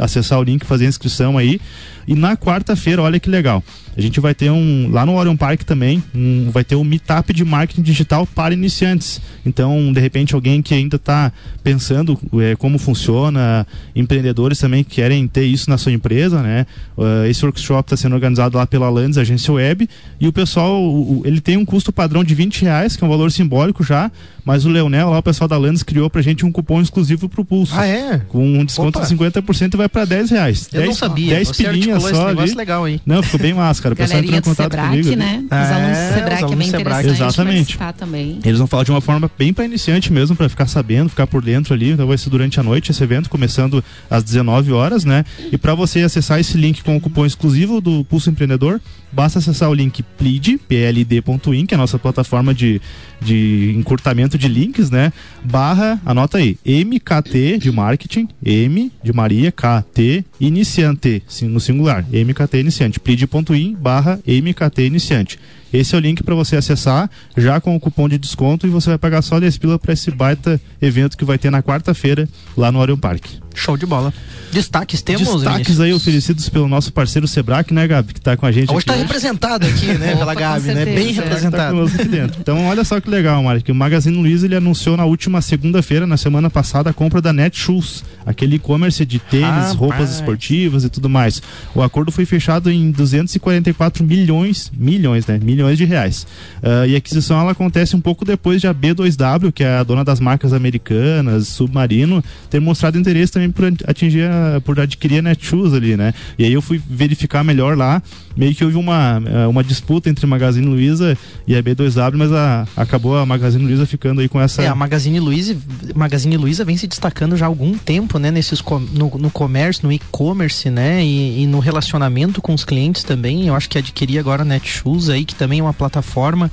acessar 0.00 0.38
o 0.38 0.42
link, 0.42 0.64
fazer 0.64 0.86
a 0.86 0.88
inscrição 0.88 1.36
aí. 1.36 1.60
E 2.06 2.14
na 2.14 2.36
quarta-feira, 2.36 3.02
olha 3.02 3.20
que 3.20 3.28
legal. 3.28 3.62
A 3.96 4.00
gente 4.00 4.18
vai 4.18 4.34
ter 4.34 4.50
um 4.50 4.90
lá 4.90 5.04
no 5.04 5.14
Orion 5.14 5.36
Park 5.36 5.62
também, 5.62 6.02
um, 6.14 6.50
vai 6.50 6.64
ter 6.64 6.74
um 6.74 6.84
meetup 6.84 7.32
de 7.32 7.44
marketing 7.44 7.82
digital 7.82 8.26
para 8.26 8.54
iniciantes. 8.62 9.20
Então, 9.44 9.92
de 9.92 10.00
repente, 10.00 10.34
alguém 10.34 10.62
que 10.62 10.72
ainda 10.74 10.96
está 10.96 11.32
pensando 11.62 12.18
eh, 12.40 12.54
como 12.56 12.78
funciona, 12.78 13.66
empreendedores 13.94 14.58
também 14.58 14.84
que 14.84 14.90
querem 14.96 15.26
ter 15.26 15.44
isso 15.44 15.68
na 15.68 15.76
sua 15.78 15.92
empresa, 15.92 16.40
né? 16.42 16.66
Uh, 16.96 17.26
esse 17.28 17.44
workshop 17.44 17.86
está 17.86 17.96
sendo 17.96 18.14
organizado 18.14 18.56
lá 18.56 18.66
pela 18.66 18.88
Landes, 18.88 19.18
agência 19.18 19.52
web, 19.52 19.88
e 20.20 20.28
o 20.28 20.32
pessoal, 20.32 20.80
o- 20.82 21.22
ele 21.24 21.40
tem 21.40 21.56
um 21.56 21.64
custo 21.64 21.92
padrão 21.92 22.22
de 22.22 22.34
20 22.34 22.62
reais, 22.62 22.96
que 22.96 23.02
é 23.02 23.06
um 23.06 23.10
valor 23.10 23.30
simbólico 23.32 23.82
já, 23.82 24.10
mas 24.44 24.64
o 24.64 24.68
Leonel, 24.68 25.10
lá 25.10 25.18
o 25.18 25.22
pessoal 25.22 25.48
da 25.48 25.56
Landes, 25.56 25.82
criou 25.82 26.08
pra 26.10 26.20
gente 26.22 26.44
um 26.44 26.52
cupom 26.52 26.80
exclusivo 26.80 27.28
pro 27.28 27.44
Pulso. 27.44 27.74
Ah, 27.76 27.86
é? 27.86 28.18
Com 28.28 28.44
um 28.58 28.64
desconto 28.64 28.98
Opa. 28.98 29.06
de 29.06 29.14
50% 29.14 29.74
e 29.74 29.76
vai 29.76 29.88
para 29.88 30.04
10 30.04 30.30
reais. 30.30 30.68
Eu 30.72 30.80
não 30.80 30.86
10 30.88 30.98
sabia. 30.98 31.34
10 31.36 31.48
Você 31.48 31.64
pilinhas 31.64 32.02
só 32.02 32.28
ali. 32.28 32.54
legal 32.54 32.84
aí. 32.84 33.00
Não, 33.06 33.22
ficou 33.22 33.40
bem 33.40 33.54
massa, 33.54 33.82
cara. 33.82 33.92
O 33.94 33.96
pessoal 33.96 34.20
entrou 34.20 34.36
em 34.36 34.40
do 34.40 34.44
contato 34.44 34.72
Sebrae, 34.72 34.88
comigo. 35.02 35.16
né? 35.16 35.44
É, 35.50 35.54
os 35.62 35.70
alunos 35.70 35.98
os 35.98 36.04
do 36.08 36.14
Sebrae, 36.14 36.24
que 36.28 36.32
é 36.32 36.36
alunos 36.44 36.58
bem 36.58 36.58
do 36.58 36.76
Sebrae. 36.76 37.00
interessante 37.00 37.22
Exatamente. 37.28 37.78
participar 37.78 37.92
também. 37.92 38.38
Eles 38.44 38.58
vão 38.58 38.66
falar 38.66 38.84
de 38.84 38.90
uma 38.90 39.00
forma 39.00 39.30
bem 39.38 39.52
para 39.52 39.64
iniciante 39.64 40.12
mesmo, 40.12 40.34
para 40.34 40.48
ficar 40.48 40.66
sabendo, 40.66 41.08
ficar 41.08 41.26
por 41.26 41.42
dentro 41.42 41.74
ali. 41.74 41.90
Então 41.90 42.06
vai 42.06 42.18
ser 42.18 42.28
durante 42.28 42.58
a 42.58 42.62
noite 42.62 42.90
esse 42.90 43.02
evento, 43.02 43.30
começando 43.30 43.82
às 44.10 44.24
19 44.24 44.72
horas, 44.72 45.04
né? 45.04 45.24
E 45.50 45.56
para 45.56 45.74
você 45.74 46.00
acessar 46.00 46.40
esse 46.40 46.56
link 46.56 46.82
com 46.82 46.96
o 46.96 47.00
cupom 47.00 47.24
exclusivo 47.24 47.80
do 47.80 48.04
Pulso 48.04 48.30
Empreendedor, 48.30 48.80
basta 49.12 49.38
acessar 49.38 49.70
o 49.70 49.74
link 49.74 50.02
plid, 50.02 50.58
que 50.68 50.76
é 50.76 51.74
a 51.74 51.78
nossa 51.78 51.98
plataforma 51.98 52.52
de, 52.52 52.80
de 53.20 53.74
encurtamento 53.76 54.36
de 54.36 54.48
links, 54.48 54.90
né? 54.90 55.12
Barra, 55.44 56.00
anota 56.04 56.38
aí, 56.38 56.58
MKT 56.66 57.58
de 57.58 57.70
marketing, 57.70 58.28
M 58.44 58.90
de 59.02 59.12
Maria, 59.12 59.52
KT, 59.52 60.24
iniciante, 60.40 61.22
no 61.42 61.60
singular, 61.60 62.04
MKT 62.10 62.58
iniciante, 62.58 62.98
plid.in 62.98 63.74
barra 63.74 64.18
MKT 64.26 64.86
iniciante. 64.86 65.38
Esse 65.72 65.94
é 65.94 65.98
o 65.98 66.00
link 66.00 66.22
para 66.22 66.34
você 66.34 66.56
acessar 66.56 67.10
já 67.36 67.60
com 67.60 67.74
o 67.74 67.80
cupom 67.80 68.08
de 68.08 68.18
desconto 68.18 68.66
e 68.66 68.70
você 68.70 68.90
vai 68.90 68.98
pagar 68.98 69.22
só 69.22 69.40
10 69.40 69.58
pila 69.58 69.78
para 69.78 69.92
esse 69.92 70.10
baita 70.10 70.60
evento 70.80 71.16
que 71.16 71.24
vai 71.24 71.38
ter 71.38 71.50
na 71.50 71.62
quarta-feira 71.62 72.28
lá 72.56 72.70
no 72.70 72.78
Orion 72.78 72.98
Park. 72.98 73.41
Show 73.54 73.76
de 73.76 73.86
bola. 73.86 74.12
Destaques 74.52 75.00
temos, 75.00 75.22
Destaques 75.22 75.52
Vinícius? 75.52 75.80
aí 75.80 75.92
oferecidos 75.94 76.48
pelo 76.50 76.68
nosso 76.68 76.92
parceiro 76.92 77.26
Sebrac, 77.26 77.72
né, 77.72 77.86
Gabi? 77.86 78.12
Que 78.12 78.20
tá 78.20 78.36
com 78.36 78.44
a 78.44 78.52
gente 78.52 78.68
Hoje 78.70 78.80
está 78.80 78.92
representado 78.94 79.66
aqui, 79.66 79.86
né, 79.86 80.08
Opa, 80.10 80.18
pela 80.18 80.34
Gabi, 80.34 80.66
né? 80.68 80.74
certeza. 80.84 80.96
Bem 80.96 81.14
Tá 81.14 81.22
Tá 81.22 81.28
representado. 81.28 81.86
dentro. 82.10 82.40
Então, 82.40 82.66
olha 82.66 82.84
só 82.84 83.00
que 83.00 83.08
legal, 83.08 83.42
Mário, 83.42 83.62
que 83.62 83.72
o 83.72 83.74
Magazine 83.74 84.14
Luiza 84.16 84.44
ele 84.46 84.54
anunciou 84.54 84.94
na 84.96 85.06
última 85.06 85.40
segunda-feira, 85.40 86.06
na 86.06 86.18
semana 86.18 86.50
passada, 86.50 86.90
a 86.90 86.92
compra 86.92 87.22
da 87.22 87.32
Netshoes, 87.32 88.04
aquele 88.26 88.56
e-commerce 88.56 89.06
de 89.06 89.18
tênis, 89.18 89.46
Rapaz. 89.46 89.72
roupas 89.74 90.14
esportivas 90.14 90.84
e 90.84 90.90
tudo 90.90 91.08
mais. 91.08 91.40
O 91.74 91.80
acordo 91.82 92.12
foi 92.12 92.26
fechado 92.26 92.70
em 92.70 92.90
244 92.90 94.04
milhões, 94.04 94.70
milhões, 94.76 95.26
né? 95.26 95.40
Milhões 95.42 95.78
de 95.78 95.84
reais. 95.86 96.26
Ah, 96.62 96.86
e 96.86 96.94
a 96.94 96.98
aquisição 96.98 97.40
ela 97.40 97.52
acontece 97.52 97.96
um 97.96 98.00
pouco 98.02 98.22
depois 98.24 98.60
de 98.60 98.66
a 98.66 98.74
B2W, 98.74 99.50
que 99.50 99.64
é 99.64 99.76
a 99.78 99.82
dona 99.82 100.04
das 100.04 100.20
marcas 100.20 100.52
americanas, 100.52 101.48
Submarino, 101.48 102.22
ter 102.50 102.60
mostrado 102.60 102.98
interesse 102.98 103.32
também 103.32 103.41
por 103.50 103.72
atingir, 103.86 104.28
a, 104.30 104.60
por 104.60 104.78
adquirir 104.78 105.18
a 105.18 105.22
Netshoes 105.22 105.72
ali, 105.72 105.96
né? 105.96 106.14
E 106.38 106.44
aí 106.44 106.52
eu 106.52 106.62
fui 106.62 106.80
verificar 106.88 107.42
melhor 107.44 107.76
lá, 107.76 108.02
meio 108.36 108.54
que 108.54 108.64
houve 108.64 108.76
uma, 108.76 109.22
eh, 109.24 109.46
uma 109.46 109.62
disputa 109.62 110.08
entre 110.08 110.26
Magazine 110.26 110.66
Luiza 110.66 111.16
e 111.46 111.54
a 111.54 111.62
B2W, 111.62 112.16
mas 112.16 112.32
a, 112.32 112.66
acabou 112.76 113.16
a 113.16 113.26
Magazine 113.26 113.64
Luiza 113.64 113.86
ficando 113.86 114.20
aí 114.20 114.28
com 114.28 114.40
essa. 114.40 114.62
É, 114.62 114.68
a 114.68 114.74
Magazine 114.74 115.20
Luiza, 115.20 115.56
Magazine 115.94 116.36
Luiza 116.36 116.64
vem 116.64 116.76
se 116.76 116.86
destacando 116.86 117.36
já 117.36 117.46
há 117.46 117.48
algum 117.48 117.76
tempo, 117.76 118.18
né, 118.18 118.30
nesses 118.30 118.62
no, 118.92 119.10
no 119.18 119.30
comércio, 119.30 119.86
no 119.86 119.92
e-commerce, 119.92 120.70
né, 120.70 121.04
e, 121.04 121.42
e 121.42 121.46
no 121.46 121.58
relacionamento 121.58 122.40
com 122.40 122.54
os 122.54 122.64
clientes 122.64 123.04
também. 123.04 123.46
Eu 123.46 123.54
acho 123.54 123.68
que 123.68 123.78
adquiri 123.78 124.18
agora 124.18 124.42
a 124.42 124.44
Netshoes 124.44 125.08
aí, 125.08 125.24
que 125.24 125.34
também 125.34 125.60
é 125.60 125.62
uma 125.62 125.74
plataforma 125.74 126.50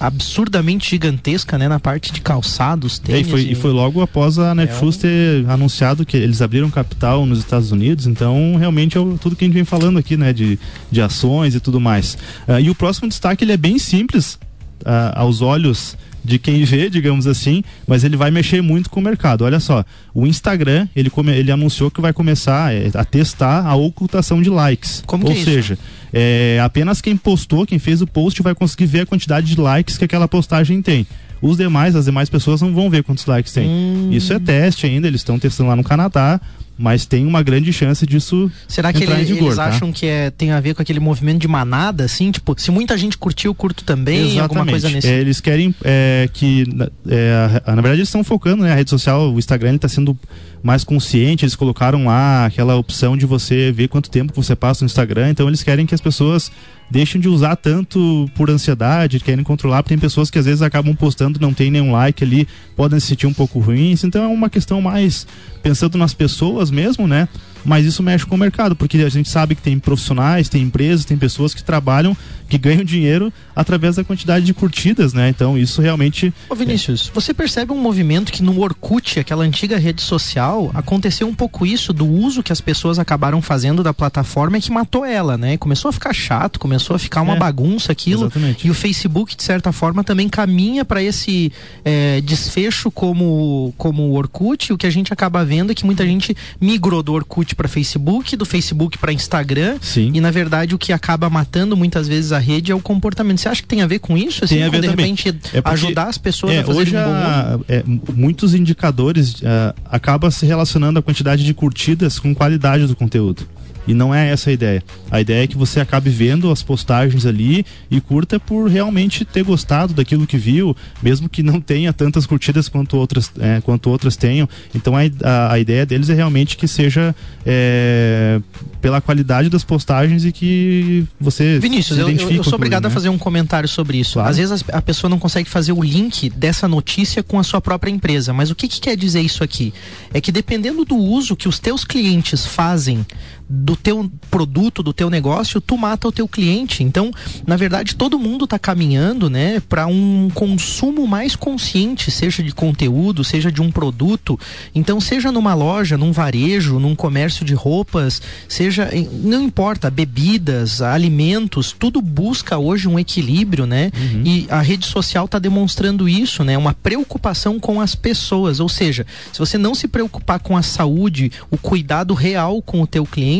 absurdamente 0.00 0.88
gigantesca, 0.90 1.58
né, 1.58 1.68
na 1.68 1.78
parte 1.78 2.10
de 2.12 2.20
calçados, 2.22 3.00
É, 3.06 3.10
e, 3.10 3.12
tênis. 3.14 3.30
foi, 3.30 3.42
e 3.42 3.54
foi 3.54 3.70
logo 3.70 4.00
após 4.00 4.38
a 4.38 4.54
Netshoes 4.54 4.96
um- 4.96 5.00
ter 5.00 5.50
anunciado 5.50 6.06
que 6.06 6.16
eles 6.16 6.40
abriram 6.40 6.70
capital 6.70 7.26
nos 7.26 7.38
Estados 7.38 7.70
Unidos, 7.70 8.06
então 8.06 8.56
realmente 8.58 8.96
é 8.96 9.00
o- 9.00 9.18
tudo 9.20 9.36
que 9.36 9.44
a 9.44 9.46
gente 9.46 9.54
vem 9.54 9.64
falando 9.64 9.98
aqui, 9.98 10.16
né, 10.16 10.32
de, 10.32 10.58
de 10.90 11.02
ações 11.02 11.54
e 11.54 11.60
tudo 11.60 11.78
mais. 11.78 12.16
Ah, 12.48 12.60
e 12.60 12.70
o 12.70 12.74
próximo 12.74 13.08
destaque 13.08 13.44
ele 13.44 13.52
é 13.52 13.56
bem 13.58 13.78
simples 13.78 14.38
ah, 14.84 15.12
aos 15.20 15.42
olhos 15.42 15.96
de 16.24 16.38
quem 16.38 16.64
vê, 16.64 16.90
digamos 16.90 17.26
assim, 17.26 17.62
mas 17.86 18.04
ele 18.04 18.16
vai 18.16 18.30
mexer 18.30 18.62
muito 18.62 18.90
com 18.90 19.00
o 19.00 19.02
mercado. 19.02 19.44
Olha 19.44 19.60
só, 19.60 19.84
o 20.14 20.26
Instagram 20.26 20.86
ele, 20.94 21.10
come, 21.10 21.32
ele 21.32 21.50
anunciou 21.50 21.90
que 21.90 22.00
vai 22.00 22.12
começar 22.12 22.74
eh, 22.74 22.90
a 22.94 23.04
testar 23.04 23.66
a 23.66 23.74
ocultação 23.74 24.40
de 24.42 24.50
likes. 24.50 25.02
Como 25.06 25.24
Ou 25.26 25.32
que 25.32 25.38
é 25.38 25.40
isso? 25.40 25.50
seja, 25.50 25.78
é, 26.12 26.60
apenas 26.62 27.00
quem 27.00 27.16
postou, 27.16 27.66
quem 27.66 27.78
fez 27.78 28.02
o 28.02 28.06
post 28.06 28.42
vai 28.42 28.54
conseguir 28.54 28.86
ver 28.86 29.00
a 29.00 29.06
quantidade 29.06 29.46
de 29.46 29.60
likes 29.60 29.96
que 29.96 30.04
aquela 30.04 30.28
postagem 30.28 30.82
tem. 30.82 31.06
os 31.42 31.56
demais, 31.56 31.96
as 31.96 32.04
demais 32.04 32.28
pessoas 32.28 32.60
não 32.60 32.74
vão 32.74 32.90
ver 32.90 33.02
quantos 33.02 33.24
likes 33.24 33.52
tem. 33.52 33.66
Hum. 33.66 34.10
Isso 34.12 34.32
é 34.32 34.38
teste 34.38 34.86
ainda, 34.86 35.06
eles 35.08 35.20
estão 35.20 35.38
testando 35.38 35.70
lá 35.70 35.76
no 35.76 35.82
Canadá, 35.84 36.38
mas 36.80 37.04
tem 37.04 37.26
uma 37.26 37.42
grande 37.42 37.72
chance 37.72 38.06
disso 38.06 38.50
Será 38.66 38.90
que 38.92 39.02
entrar 39.04 39.20
ele- 39.20 39.22
em 39.30 39.34
vigor, 39.34 39.48
eles 39.48 39.56
tá? 39.56 39.66
acham 39.66 39.92
que 39.92 40.06
é, 40.06 40.30
tem 40.30 40.50
a 40.52 40.60
ver 40.60 40.74
com 40.74 40.80
aquele 40.80 40.98
movimento 40.98 41.38
de 41.40 41.46
manada, 41.48 42.04
assim? 42.04 42.30
Tipo, 42.30 42.54
se 42.58 42.70
muita 42.70 42.96
gente 42.96 43.18
curtiu, 43.18 43.50
eu 43.50 43.54
curto 43.54 43.84
também, 43.84 44.40
alguma 44.40 44.64
coisa 44.64 44.88
nesse... 44.88 45.06
É, 45.08 45.20
eles 45.20 45.40
querem 45.40 45.74
é, 45.84 46.28
que, 46.32 46.64
na- 46.74 46.88
é, 47.08 47.62
na 47.66 47.74
verdade, 47.76 47.96
eles 47.98 48.08
estão 48.08 48.24
focando, 48.24 48.62
né? 48.62 48.72
A 48.72 48.74
rede 48.74 48.88
social, 48.88 49.30
o 49.32 49.38
Instagram, 49.38 49.74
está 49.74 49.88
sendo 49.88 50.18
mais 50.62 50.82
consciente. 50.84 51.44
Eles 51.44 51.54
colocaram 51.56 52.04
lá 52.06 52.46
aquela 52.46 52.76
opção 52.76 53.16
de 53.16 53.26
você 53.26 53.70
ver 53.72 53.88
quanto 53.88 54.10
tempo 54.10 54.32
você 54.34 54.54
passa 54.56 54.84
no 54.84 54.86
Instagram. 54.86 55.30
Então, 55.30 55.48
eles 55.48 55.62
querem 55.62 55.84
que 55.86 55.94
as 55.94 56.00
pessoas 56.00 56.50
deixem 56.90 57.20
de 57.20 57.28
usar 57.28 57.54
tanto 57.56 58.28
por 58.34 58.50
ansiedade, 58.50 59.20
querem 59.20 59.44
controlar, 59.44 59.82
porque 59.82 59.94
tem 59.94 59.98
pessoas 60.00 60.28
que 60.28 60.38
às 60.38 60.44
vezes 60.44 60.60
acabam 60.60 60.94
postando, 60.94 61.38
não 61.40 61.54
tem 61.54 61.70
nenhum 61.70 61.92
like 61.92 62.22
ali, 62.24 62.48
podem 62.76 62.98
se 62.98 63.06
sentir 63.06 63.26
um 63.28 63.32
pouco 63.32 63.58
ruins. 63.60 64.02
Então, 64.04 64.24
é 64.24 64.26
uma 64.26 64.50
questão 64.50 64.80
mais 64.82 65.26
pensando 65.62 65.96
nas 65.96 66.12
pessoas 66.12 66.69
mesmo, 66.70 67.06
né? 67.06 67.28
Mas 67.64 67.84
isso 67.86 68.02
mexe 68.02 68.24
com 68.26 68.34
o 68.34 68.38
mercado, 68.38 68.74
porque 68.76 68.98
a 68.98 69.08
gente 69.08 69.28
sabe 69.28 69.54
que 69.54 69.62
tem 69.62 69.78
profissionais, 69.78 70.48
tem 70.48 70.62
empresas, 70.62 71.04
tem 71.04 71.16
pessoas 71.16 71.54
que 71.54 71.62
trabalham, 71.62 72.16
que 72.48 72.58
ganham 72.58 72.82
dinheiro 72.84 73.32
através 73.54 73.96
da 73.96 74.04
quantidade 74.04 74.44
de 74.44 74.52
curtidas, 74.54 75.12
né? 75.12 75.28
Então 75.28 75.56
isso 75.56 75.80
realmente 75.80 76.32
Ô 76.48 76.54
Vinícius, 76.54 77.10
você 77.14 77.32
percebe 77.32 77.72
um 77.72 77.80
movimento 77.80 78.32
que 78.32 78.42
no 78.42 78.60
Orkut, 78.60 79.20
aquela 79.20 79.44
antiga 79.44 79.78
rede 79.78 80.02
social, 80.02 80.70
aconteceu 80.74 81.28
um 81.28 81.34
pouco 81.34 81.64
isso 81.66 81.92
do 81.92 82.06
uso 82.06 82.42
que 82.42 82.52
as 82.52 82.60
pessoas 82.60 82.98
acabaram 82.98 83.40
fazendo 83.42 83.82
da 83.82 83.92
plataforma 83.94 84.58
e 84.58 84.60
que 84.60 84.70
matou 84.72 85.04
ela, 85.04 85.36
né? 85.38 85.56
Começou 85.56 85.88
a 85.88 85.92
ficar 85.92 86.12
chato, 86.12 86.58
começou 86.58 86.96
a 86.96 86.98
ficar 86.98 87.22
uma 87.22 87.34
É, 87.34 87.38
bagunça 87.38 87.92
aquilo. 87.92 88.22
exatamente. 88.22 88.66
E 88.66 88.70
o 88.70 88.74
Facebook, 88.74 89.36
de 89.36 89.42
certa 89.42 89.70
forma, 89.72 90.02
também 90.02 90.28
caminha 90.28 90.84
para 90.84 91.02
esse 91.02 91.52
é, 91.84 92.20
desfecho 92.20 92.90
como, 92.90 93.72
como 93.78 94.02
o 94.02 94.14
Orkut. 94.14 94.72
O 94.72 94.78
que 94.78 94.86
a 94.86 94.90
gente 94.90 95.12
acaba 95.12 95.44
vendo 95.44 95.70
é 95.70 95.74
que 95.74 95.84
muita 95.86 96.04
gente 96.04 96.36
migrou 96.60 97.02
do 97.02 97.12
Orkut 97.12 97.49
para 97.54 97.68
Facebook, 97.68 98.36
do 98.36 98.44
Facebook 98.44 98.98
para 98.98 99.12
Instagram. 99.12 99.76
Sim. 99.80 100.10
E 100.14 100.20
na 100.20 100.30
verdade 100.30 100.74
o 100.74 100.78
que 100.78 100.92
acaba 100.92 101.28
matando 101.30 101.76
muitas 101.76 102.06
vezes 102.08 102.32
a 102.32 102.38
rede 102.38 102.72
é 102.72 102.74
o 102.74 102.80
comportamento. 102.80 103.38
Você 103.40 103.48
acha 103.48 103.62
que 103.62 103.68
tem 103.68 103.82
a 103.82 103.86
ver 103.86 103.98
com 104.00 104.16
isso? 104.16 104.44
Assim, 104.44 104.56
Tem 104.56 104.64
a 104.64 104.68
ver 104.70 104.80
de 104.80 104.88
também. 104.88 105.06
repente 105.14 105.28
É 105.52 105.60
porque- 105.60 105.74
ajudar 105.74 106.04
as 106.08 106.18
pessoas 106.18 106.52
É, 106.52 106.60
a 106.62 106.66
hoje 106.70 106.94
um 106.96 106.98
a- 106.98 107.58
é, 107.68 107.82
muitos 108.14 108.54
indicadores 108.54 109.36
ah, 109.44 109.74
acaba 109.84 110.30
se 110.30 110.44
relacionando 110.46 110.98
a 110.98 111.02
quantidade 111.02 111.44
de 111.44 111.54
curtidas 111.54 112.18
com 112.18 112.34
qualidade 112.34 112.86
do 112.86 112.96
conteúdo. 112.96 113.46
E 113.86 113.94
não 113.94 114.14
é 114.14 114.30
essa 114.30 114.50
a 114.50 114.52
ideia. 114.52 114.82
A 115.10 115.20
ideia 115.20 115.44
é 115.44 115.46
que 115.46 115.56
você 115.56 115.80
acabe 115.80 116.10
vendo 116.10 116.50
as 116.50 116.62
postagens 116.62 117.26
ali 117.26 117.64
e 117.90 118.00
curta 118.00 118.38
por 118.38 118.68
realmente 118.70 119.24
ter 119.24 119.42
gostado 119.42 119.92
daquilo 119.94 120.26
que 120.26 120.36
viu, 120.36 120.76
mesmo 121.02 121.28
que 121.28 121.42
não 121.42 121.60
tenha 121.60 121.92
tantas 121.92 122.26
curtidas 122.26 122.68
quanto 122.68 122.96
outras, 122.96 123.32
é, 123.40 123.60
quanto 123.62 123.90
outras 123.90 124.16
tenham. 124.16 124.48
Então 124.74 124.94
a, 124.96 125.00
a, 125.24 125.52
a 125.54 125.58
ideia 125.58 125.84
deles 125.86 126.08
é 126.10 126.14
realmente 126.14 126.56
que 126.56 126.68
seja 126.68 127.14
é, 127.44 128.40
pela 128.80 129.00
qualidade 129.00 129.48
das 129.48 129.64
postagens 129.64 130.24
e 130.24 130.32
que 130.32 131.04
você 131.20 131.58
Vinícius, 131.58 131.96
se 131.98 132.02
eu, 132.02 132.08
eu- 132.10 132.30
eu 132.36 132.44
sou 132.44 132.54
obrigado 132.54 132.86
a 132.86 132.88
né? 132.88 132.94
fazer 132.94 133.08
um 133.08 133.18
comentário 133.18 133.68
sobre 133.68 133.98
isso. 133.98 134.14
Claro. 134.14 134.28
Às 134.30 134.36
vezes 134.36 134.52
as- 134.52 134.64
a 134.72 134.80
pessoa 134.82 135.08
não 135.10 135.18
consegue 135.18 135.48
fazer 135.48 135.72
o 135.72 135.82
link 135.82 136.30
dessa 136.30 136.68
notícia 136.68 137.22
com 137.22 137.38
a 137.38 137.42
sua 137.42 137.60
própria 137.60 137.90
empresa. 137.90 138.32
Mas 138.32 138.50
o 138.50 138.54
que, 138.54 138.68
que 138.68 138.80
quer 138.80 138.96
dizer 138.96 139.20
isso 139.20 139.42
aqui? 139.42 139.72
É 140.14 140.20
que 140.20 140.30
dependendo 140.30 140.84
do 140.84 140.96
uso 140.96 141.34
que 141.34 141.48
os 141.48 141.58
teus 141.58 141.84
clientes 141.84 142.46
fazem 142.46 143.04
do 143.52 143.74
teu 143.74 144.08
produto, 144.30 144.80
do 144.80 144.92
teu 144.92 145.10
negócio, 145.10 145.60
tu 145.60 145.76
mata 145.76 146.06
o 146.06 146.12
teu 146.12 146.28
cliente. 146.28 146.84
Então, 146.84 147.10
na 147.44 147.56
verdade, 147.56 147.96
todo 147.96 148.16
mundo 148.16 148.44
está 148.44 148.60
caminhando, 148.60 149.28
né, 149.28 149.60
para 149.68 149.88
um 149.88 150.30
consumo 150.32 151.04
mais 151.06 151.34
consciente, 151.34 152.12
seja 152.12 152.44
de 152.44 152.52
conteúdo, 152.52 153.24
seja 153.24 153.50
de 153.50 153.60
um 153.60 153.72
produto. 153.72 154.38
Então, 154.72 155.00
seja 155.00 155.32
numa 155.32 155.52
loja, 155.52 155.98
num 155.98 156.12
varejo, 156.12 156.78
num 156.78 156.94
comércio 156.94 157.44
de 157.44 157.54
roupas, 157.54 158.22
seja, 158.48 158.88
não 159.24 159.42
importa, 159.42 159.90
bebidas, 159.90 160.80
alimentos, 160.80 161.74
tudo 161.76 162.00
busca 162.00 162.56
hoje 162.56 162.86
um 162.86 162.98
equilíbrio, 162.98 163.66
né? 163.66 163.90
E 164.24 164.46
a 164.48 164.60
rede 164.60 164.86
social 164.86 165.24
está 165.24 165.40
demonstrando 165.40 166.08
isso, 166.08 166.44
né? 166.44 166.56
Uma 166.56 166.74
preocupação 166.74 167.58
com 167.58 167.80
as 167.80 167.96
pessoas, 167.96 168.60
ou 168.60 168.68
seja, 168.68 169.04
se 169.32 169.38
você 169.40 169.58
não 169.58 169.74
se 169.74 169.88
preocupar 169.88 170.38
com 170.38 170.56
a 170.56 170.62
saúde, 170.62 171.32
o 171.50 171.58
cuidado 171.58 172.14
real 172.14 172.62
com 172.62 172.80
o 172.80 172.86
teu 172.86 173.04
cliente, 173.04 173.39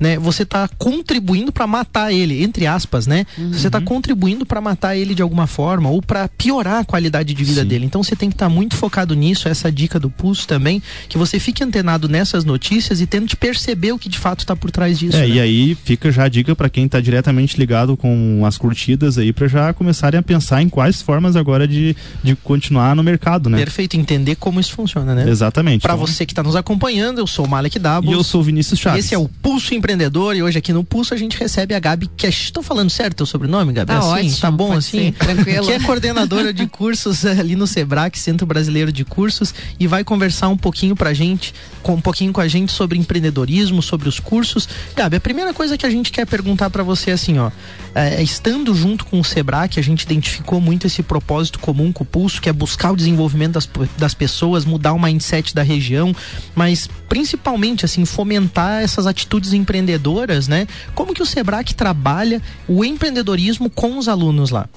né? 0.00 0.18
Você 0.18 0.42
está 0.42 0.68
contribuindo 0.78 1.52
para 1.52 1.66
matar 1.66 2.12
ele, 2.12 2.42
entre 2.42 2.66
aspas, 2.66 3.06
né? 3.06 3.26
Você 3.52 3.66
está 3.66 3.80
contribuindo 3.80 4.46
para 4.46 4.60
matar 4.60 4.96
ele 4.96 5.14
de 5.14 5.22
alguma 5.22 5.46
forma 5.46 5.88
ou 5.88 6.00
para 6.00 6.28
piorar 6.28 6.80
a 6.80 6.84
qualidade 6.84 7.34
de 7.34 7.44
vida 7.44 7.62
Sim. 7.62 7.68
dele. 7.68 7.86
Então 7.86 8.02
você 8.02 8.16
tem 8.16 8.28
que 8.28 8.34
estar 8.34 8.48
muito 8.48 8.76
focado 8.76 9.14
nisso, 9.14 9.48
essa 9.48 9.70
dica 9.70 9.98
do 9.98 10.10
Pulso 10.10 10.46
também, 10.46 10.82
que 11.08 11.18
você 11.18 11.38
fique 11.38 11.62
antenado 11.62 12.08
nessas 12.08 12.44
notícias 12.44 13.00
e 13.00 13.06
tente 13.06 13.36
perceber 13.36 13.92
o 13.92 13.98
que 13.98 14.08
de 14.08 14.18
fato 14.18 14.40
está 14.40 14.54
por 14.56 14.70
trás 14.70 14.98
disso. 14.98 15.16
É, 15.16 15.20
né? 15.20 15.28
e 15.28 15.40
aí 15.40 15.74
fica 15.84 16.10
já 16.10 16.24
a 16.24 16.28
dica 16.28 16.54
para 16.54 16.68
quem 16.68 16.88
tá 16.88 17.00
diretamente 17.00 17.58
ligado 17.58 17.96
com 17.96 18.42
as 18.46 18.56
curtidas 18.56 19.18
aí 19.18 19.32
para 19.32 19.48
já 19.48 19.72
começarem 19.72 20.18
a 20.18 20.22
pensar 20.22 20.62
em 20.62 20.68
quais 20.68 21.02
formas 21.02 21.36
agora 21.36 21.66
de, 21.66 21.96
de 22.22 22.34
continuar 22.36 22.94
no 22.94 23.02
mercado, 23.02 23.48
né? 23.48 23.58
Perfeito, 23.58 23.96
entender 23.96 24.36
como 24.36 24.60
isso 24.60 24.72
funciona, 24.72 25.14
né? 25.14 25.28
Exatamente. 25.28 25.82
Para 25.82 25.94
Então, 25.94 26.06
você 26.06 26.26
que 26.26 26.32
está 26.32 26.42
nos 26.42 26.56
acompanhando, 26.56 27.18
eu 27.18 27.26
sou 27.26 27.44
o 27.44 27.48
Malek 27.48 27.78
Dabos. 27.78 28.10
E 28.10 28.12
eu 28.12 28.22
sou 28.22 28.40
o 28.40 28.44
Vinícius 28.44 28.78
Chaves. 28.78 29.04
Esse 29.04 29.14
é 29.14 29.18
o 29.18 29.25
Pulso 29.28 29.74
Empreendedor 29.74 30.36
e 30.36 30.42
hoje 30.42 30.58
aqui 30.58 30.72
no 30.72 30.84
Pulso 30.84 31.14
a 31.14 31.16
gente 31.16 31.38
recebe 31.38 31.74
a 31.74 31.78
Gabi 31.78 32.08
Cash. 32.16 32.44
Estou 32.44 32.62
falando 32.62 32.90
certo 32.90 33.22
o 33.22 33.26
sobrenome, 33.26 33.72
Gabi? 33.72 33.92
Tá 33.92 33.98
assim? 33.98 34.08
ótimo, 34.08 34.36
Tá 34.40 34.50
bom 34.50 34.72
assim? 34.72 34.98
ser, 34.98 35.12
tranquilo. 35.12 35.66
Que 35.66 35.72
é 35.72 35.80
coordenadora 35.80 36.52
de 36.52 36.66
cursos 36.66 37.24
ali 37.24 37.56
no 37.56 37.66
Sebrae, 37.66 38.10
Centro 38.14 38.46
Brasileiro 38.46 38.92
de 38.92 39.04
Cursos, 39.04 39.54
e 39.78 39.86
vai 39.86 40.04
conversar 40.04 40.48
um 40.48 40.56
pouquinho 40.56 40.96
pra 40.96 41.12
gente, 41.12 41.54
com 41.82 41.94
um 41.94 42.00
pouquinho 42.00 42.32
com 42.32 42.40
a 42.40 42.48
gente 42.48 42.72
sobre 42.72 42.98
empreendedorismo, 42.98 43.82
sobre 43.82 44.08
os 44.08 44.18
cursos. 44.20 44.68
Gabi, 44.94 45.16
a 45.16 45.20
primeira 45.20 45.52
coisa 45.54 45.76
que 45.76 45.86
a 45.86 45.90
gente 45.90 46.10
quer 46.10 46.26
perguntar 46.26 46.70
pra 46.70 46.82
você 46.82 47.10
é 47.10 47.14
assim, 47.14 47.38
ó, 47.38 47.50
é, 47.94 48.22
estando 48.22 48.74
junto 48.74 49.04
com 49.06 49.20
o 49.20 49.24
Sebrae, 49.24 49.68
que 49.68 49.80
a 49.80 49.82
gente 49.82 50.02
identificou 50.02 50.60
muito 50.60 50.86
esse 50.86 51.02
propósito 51.02 51.58
comum 51.58 51.92
com 51.92 52.04
o 52.04 52.06
Pulso, 52.06 52.40
que 52.40 52.48
é 52.48 52.52
buscar 52.52 52.92
o 52.92 52.96
desenvolvimento 52.96 53.54
das, 53.54 53.68
das 53.96 54.14
pessoas, 54.14 54.64
mudar 54.64 54.92
o 54.92 55.00
mindset 55.00 55.54
da 55.54 55.62
região, 55.62 56.14
mas 56.54 56.88
principalmente 57.08 57.84
assim 57.84 58.04
fomentar 58.04 58.82
essas 58.82 59.05
atitudes 59.06 59.52
empreendedoras, 59.52 60.48
né? 60.48 60.66
Como 60.94 61.14
que 61.14 61.22
o 61.22 61.26
Sebrae 61.26 61.64
trabalha 61.64 62.40
o 62.68 62.84
empreendedorismo 62.84 63.68
com 63.70 63.98
os 63.98 64.08
alunos 64.08 64.50
lá? 64.50 64.68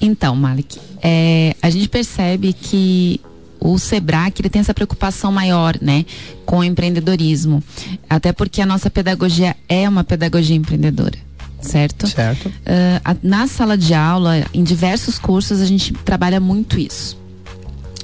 Então, 0.00 0.36
Malik, 0.36 0.78
é, 1.02 1.54
a 1.60 1.70
gente 1.70 1.88
percebe 1.88 2.52
que 2.52 3.20
o 3.60 3.76
Sebrae 3.78 4.32
ele 4.38 4.48
tem 4.48 4.60
essa 4.60 4.72
preocupação 4.72 5.32
maior, 5.32 5.76
né, 5.82 6.04
com 6.46 6.58
o 6.58 6.64
empreendedorismo, 6.64 7.60
até 8.08 8.32
porque 8.32 8.60
a 8.62 8.66
nossa 8.66 8.88
pedagogia 8.88 9.56
é 9.68 9.88
uma 9.88 10.04
pedagogia 10.04 10.54
empreendedora, 10.54 11.18
certo? 11.60 12.06
Certo. 12.06 12.52
Ah, 12.64 13.00
a- 13.12 13.16
na 13.20 13.48
sala 13.48 13.76
de 13.76 13.92
aula, 13.94 14.44
em 14.54 14.62
diversos 14.62 15.18
cursos, 15.18 15.60
a 15.60 15.66
gente 15.66 15.92
trabalha 16.04 16.38
muito 16.38 16.78
isso. 16.78 17.18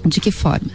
De 0.05 0.21
que 0.21 0.33
forma? 0.33 0.71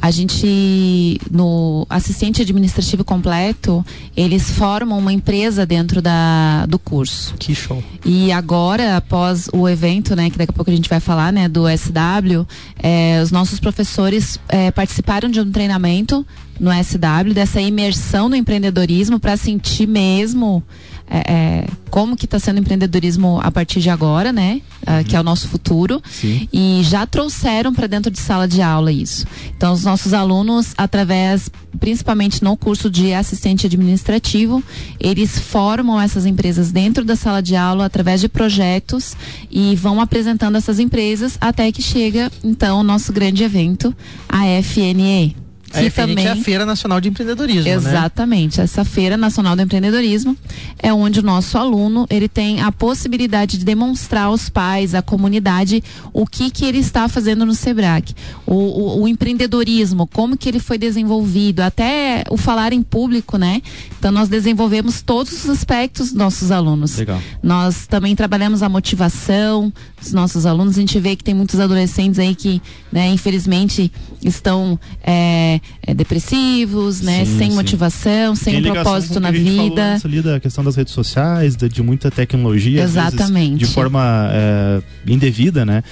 A 0.00 0.10
gente, 0.10 1.20
no 1.30 1.86
assistente 1.90 2.42
administrativo 2.42 3.04
completo, 3.04 3.84
eles 4.16 4.50
formam 4.50 4.98
uma 4.98 5.12
empresa 5.12 5.66
dentro 5.66 6.00
da, 6.00 6.66
do 6.66 6.78
curso. 6.78 7.34
Que 7.38 7.54
show. 7.54 7.82
E 8.04 8.30
agora, 8.32 8.96
após 8.96 9.48
o 9.52 9.68
evento, 9.68 10.14
né, 10.14 10.30
que 10.30 10.38
daqui 10.38 10.50
a 10.50 10.54
pouco 10.54 10.70
a 10.70 10.74
gente 10.74 10.88
vai 10.88 11.00
falar, 11.00 11.32
né, 11.32 11.48
do 11.48 11.64
SW, 11.68 12.46
eh, 12.82 13.20
os 13.22 13.30
nossos 13.30 13.58
professores 13.58 14.38
eh, 14.48 14.70
participaram 14.70 15.28
de 15.28 15.40
um 15.40 15.50
treinamento 15.50 16.24
no 16.58 16.70
SW, 16.72 17.32
dessa 17.34 17.60
imersão 17.60 18.28
no 18.28 18.36
empreendedorismo 18.36 19.20
para 19.20 19.36
sentir 19.36 19.86
mesmo 19.86 20.62
eh, 21.10 21.22
eh, 21.26 21.66
como 21.90 22.16
que 22.16 22.26
está 22.26 22.38
sendo 22.38 22.58
o 22.58 22.60
empreendedorismo 22.60 23.40
a 23.42 23.50
partir 23.50 23.80
de 23.80 23.90
agora, 23.90 24.32
né, 24.32 24.60
ah, 24.86 25.02
que 25.02 25.16
é 25.16 25.20
o 25.20 25.22
nosso 25.22 25.48
futuro. 25.48 26.00
Sim. 26.08 26.48
E 26.52 26.80
já 26.84 27.06
trouxeram 27.06 27.72
para 27.74 27.86
dentro 27.86 28.10
de 28.10 28.18
sala 28.18 28.46
de 28.46 28.60
aula 28.62 28.92
isso. 28.92 29.26
Então, 29.56 29.72
os 29.72 29.84
nossos 29.84 30.12
alunos, 30.12 30.74
através, 30.76 31.50
principalmente 31.80 32.44
no 32.44 32.56
curso 32.56 32.90
de 32.90 33.12
assistente 33.14 33.66
administrativo, 33.66 34.62
eles 35.00 35.38
formam 35.38 36.00
essas 36.00 36.26
empresas 36.26 36.70
dentro 36.70 37.04
da 37.04 37.16
sala 37.16 37.42
de 37.42 37.56
aula 37.56 37.86
através 37.86 38.20
de 38.20 38.28
projetos 38.28 39.16
e 39.50 39.74
vão 39.76 40.00
apresentando 40.00 40.56
essas 40.56 40.78
empresas 40.78 41.36
até 41.40 41.72
que 41.72 41.82
chega, 41.82 42.30
então, 42.44 42.80
o 42.80 42.84
nosso 42.84 43.12
grande 43.12 43.42
evento, 43.42 43.94
a 44.28 44.44
FNE. 44.62 45.47
A 45.72 45.82
FNE, 45.90 46.16
que 46.16 46.26
é 46.26 46.30
a 46.30 46.36
Feira 46.36 46.66
Nacional 46.66 47.00
de 47.00 47.08
Empreendedorismo, 47.08 47.64
né? 47.64 47.70
Exatamente. 47.70 48.60
Essa 48.60 48.84
Feira 48.84 49.16
Nacional 49.16 49.56
do 49.56 49.62
Empreendedorismo 49.62 50.36
é 50.78 50.92
onde 50.92 51.20
o 51.20 51.22
nosso 51.22 51.58
aluno 51.58 52.06
ele 52.10 52.28
tem 52.28 52.60
a 52.60 52.70
possibilidade 52.72 53.58
de 53.58 53.64
demonstrar 53.64 54.24
aos 54.24 54.48
pais, 54.48 54.94
à 54.94 55.02
comunidade, 55.02 55.82
o 56.12 56.26
que 56.26 56.50
que 56.50 56.64
ele 56.64 56.78
está 56.78 57.08
fazendo 57.08 57.44
no 57.44 57.54
Sebrae. 57.54 58.04
O, 58.46 58.54
o, 58.54 59.02
o 59.02 59.08
empreendedorismo, 59.08 60.06
como 60.06 60.36
que 60.36 60.48
ele 60.48 60.60
foi 60.60 60.78
desenvolvido, 60.78 61.60
até 61.60 62.24
o 62.30 62.36
falar 62.36 62.72
em 62.72 62.82
público, 62.82 63.36
né? 63.36 63.62
Então 63.98 64.10
nós 64.12 64.28
desenvolvemos 64.28 65.02
todos 65.02 65.32
os 65.32 65.50
aspectos 65.50 66.08
dos 66.08 66.16
nossos 66.16 66.50
alunos. 66.50 66.96
Legal. 66.96 67.20
Nós 67.42 67.86
também 67.86 68.14
trabalhamos 68.14 68.62
a 68.62 68.68
motivação, 68.68 69.72
os 70.00 70.12
nossos 70.12 70.46
alunos, 70.46 70.76
a 70.76 70.80
gente 70.80 70.98
vê 70.98 71.16
que 71.16 71.24
tem 71.24 71.34
muitos 71.34 71.58
adolescentes 71.60 72.18
aí 72.18 72.34
que, 72.34 72.62
né, 72.92 73.08
infelizmente, 73.08 73.90
estão 74.22 74.78
é, 75.02 75.60
é, 75.86 75.94
depressivos, 75.94 77.00
né, 77.00 77.24
Sim, 77.24 77.38
sem 77.38 77.50
sim. 77.50 77.56
motivação, 77.56 78.34
sem 78.34 78.56
um 78.58 78.72
propósito 78.72 79.20
na 79.20 79.30
que 79.30 79.36
a 79.36 79.40
gente 79.40 79.56
falou 79.56 79.70
vida. 79.70 79.92
antes 79.94 80.04
ali 80.06 80.22
da 80.22 80.40
questão 80.40 80.64
das 80.64 80.76
redes 80.76 80.92
sociais, 80.92 81.56
de, 81.56 81.68
de 81.68 81.82
muita 81.82 82.10
tecnologia, 82.10 82.84
às 82.84 82.94
vezes, 82.94 83.14
Exatamente. 83.14 83.58
de 83.58 83.66
forma 83.66 84.28
é, 84.32 84.82
indevida, 85.06 85.64
né? 85.64 85.82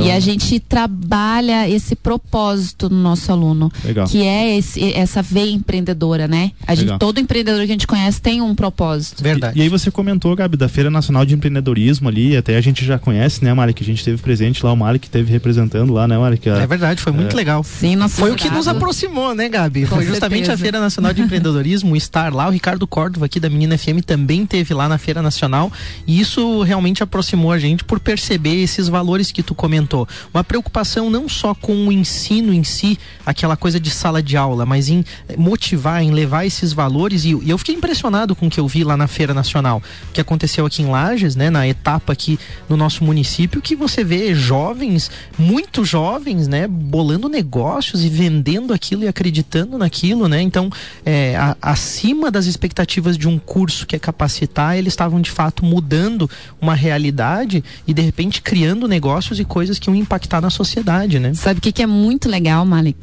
Então, 0.00 0.06
E 0.06 0.12
a 0.12 0.20
gente 0.20 0.60
trabalha 0.60 1.68
esse 1.68 1.96
propósito 1.96 2.88
no 2.90 2.96
nosso 3.02 3.30
aluno, 3.32 3.70
Legal. 3.84 4.06
que 4.06 4.22
é 4.22 4.56
esse- 4.56 4.92
essa 4.92 5.22
veia 5.22 5.50
empreendedora, 5.52 6.28
né? 6.28 6.52
A 6.66 6.74
gente, 6.74 6.84
Legal. 6.84 6.98
todo 6.98 7.18
empreendedor 7.20 7.60
que 7.60 7.64
a 7.70 7.74
gente 7.74 7.86
conhece 7.86 8.20
tem 8.20 8.40
um 8.42 8.54
propósito. 8.54 9.22
Verdade. 9.22 9.56
E, 9.56 9.60
e 9.60 9.62
aí 9.62 9.68
você 9.68 9.90
comentou, 9.90 10.34
Gabi, 10.36 10.56
da 10.56 10.68
Feira 10.68 10.90
Nacional 10.90 11.24
de 11.24 11.34
Empreendedorismo 11.34 12.08
ali, 12.08 12.36
até 12.36 12.56
a 12.56 12.60
gente 12.60 12.84
já 12.84 12.98
conhece, 12.98 13.42
né, 13.44 13.52
Mari, 13.54 13.72
que 13.72 13.82
a 13.82 13.86
gente 13.86 14.04
teve 14.04 14.20
presente 14.20 14.64
lá, 14.64 14.72
o 14.72 14.76
Mari 14.76 14.98
que 14.98 15.08
teve 15.08 15.30
representando 15.32 15.92
lá, 15.92 16.06
né, 16.06 16.18
Mari? 16.18 16.38
É 16.44 16.66
verdade, 16.66 17.00
foi 17.00 17.12
muito 17.12 17.32
É. 17.32 17.36
legal. 17.36 17.64
Sim, 17.64 17.96
nosso 17.96 18.16
Foi 18.16 18.30
o 18.30 18.36
que 18.36 18.50
nos 18.50 18.68
aproximou, 18.68 19.34
né, 19.34 19.48
Gabi? 19.48 19.86
Com 19.86 19.96
Foi 19.96 20.04
justamente 20.06 20.46
certeza. 20.46 20.54
a 20.54 20.58
Feira 20.58 20.80
Nacional 20.80 21.12
de 21.12 21.22
Empreendedorismo, 21.22 21.92
o 21.92 21.96
estar 21.96 22.32
lá. 22.32 22.46
O 22.48 22.50
Ricardo 22.50 22.86
Córdova, 22.86 23.26
aqui 23.26 23.40
da 23.40 23.48
Menina 23.48 23.76
FM, 23.78 24.02
também 24.04 24.44
teve 24.44 24.74
lá 24.74 24.88
na 24.88 24.98
Feira 24.98 25.22
Nacional. 25.22 25.72
E 26.06 26.20
isso 26.20 26.62
realmente 26.62 27.02
aproximou 27.02 27.50
a 27.52 27.58
gente 27.58 27.84
por 27.84 27.98
perceber 27.98 28.62
esses 28.62 28.88
valores 28.88 29.32
que 29.32 29.42
tu 29.42 29.54
comentou. 29.54 29.85
Uma 30.32 30.42
preocupação 30.44 31.08
não 31.10 31.28
só 31.28 31.54
com 31.54 31.86
o 31.88 31.92
ensino 31.92 32.52
em 32.52 32.64
si, 32.64 32.98
aquela 33.24 33.56
coisa 33.56 33.78
de 33.78 33.90
sala 33.90 34.22
de 34.22 34.36
aula, 34.36 34.66
mas 34.66 34.88
em 34.88 35.04
eh, 35.28 35.36
motivar, 35.36 36.02
em 36.02 36.10
levar 36.10 36.44
esses 36.44 36.72
valores. 36.72 37.24
E, 37.24 37.28
e 37.42 37.50
eu 37.50 37.58
fiquei 37.58 37.74
impressionado 37.74 38.34
com 38.34 38.46
o 38.46 38.50
que 38.50 38.58
eu 38.60 38.66
vi 38.66 38.82
lá 38.84 38.96
na 38.96 39.06
Feira 39.06 39.32
Nacional, 39.32 39.82
que 40.12 40.20
aconteceu 40.20 40.66
aqui 40.66 40.82
em 40.82 40.86
Lages, 40.90 41.36
né, 41.36 41.50
na 41.50 41.66
etapa 41.66 42.12
aqui 42.12 42.38
no 42.68 42.76
nosso 42.76 43.04
município, 43.04 43.62
que 43.62 43.76
você 43.76 44.02
vê 44.02 44.34
jovens, 44.34 45.10
muito 45.38 45.84
jovens, 45.84 46.48
né, 46.48 46.66
bolando 46.66 47.28
negócios 47.28 48.04
e 48.04 48.08
vendendo 48.08 48.72
aquilo 48.72 49.04
e 49.04 49.08
acreditando 49.08 49.78
naquilo, 49.78 50.28
né? 50.28 50.40
Então, 50.40 50.70
é, 51.04 51.36
a- 51.36 51.56
acima 51.60 52.30
das 52.30 52.46
expectativas 52.46 53.16
de 53.18 53.28
um 53.28 53.38
curso 53.38 53.86
que 53.86 53.94
é 53.94 53.98
capacitar, 53.98 54.76
eles 54.76 54.92
estavam 54.92 55.20
de 55.20 55.30
fato 55.30 55.64
mudando 55.64 56.28
uma 56.60 56.74
realidade 56.74 57.62
e 57.86 57.92
de 57.92 58.02
repente 58.02 58.40
criando 58.42 58.88
negócios 58.88 59.38
e 59.38 59.44
coisas 59.44 59.75
que 59.80 59.88
iam 59.90 59.94
impactar 59.96 60.40
na 60.40 60.50
sociedade, 60.50 61.18
né? 61.18 61.32
Sabe 61.34 61.58
o 61.58 61.62
que, 61.62 61.72
que 61.72 61.82
é 61.82 61.86
muito 61.86 62.28
legal, 62.28 62.64
Malik? 62.64 62.98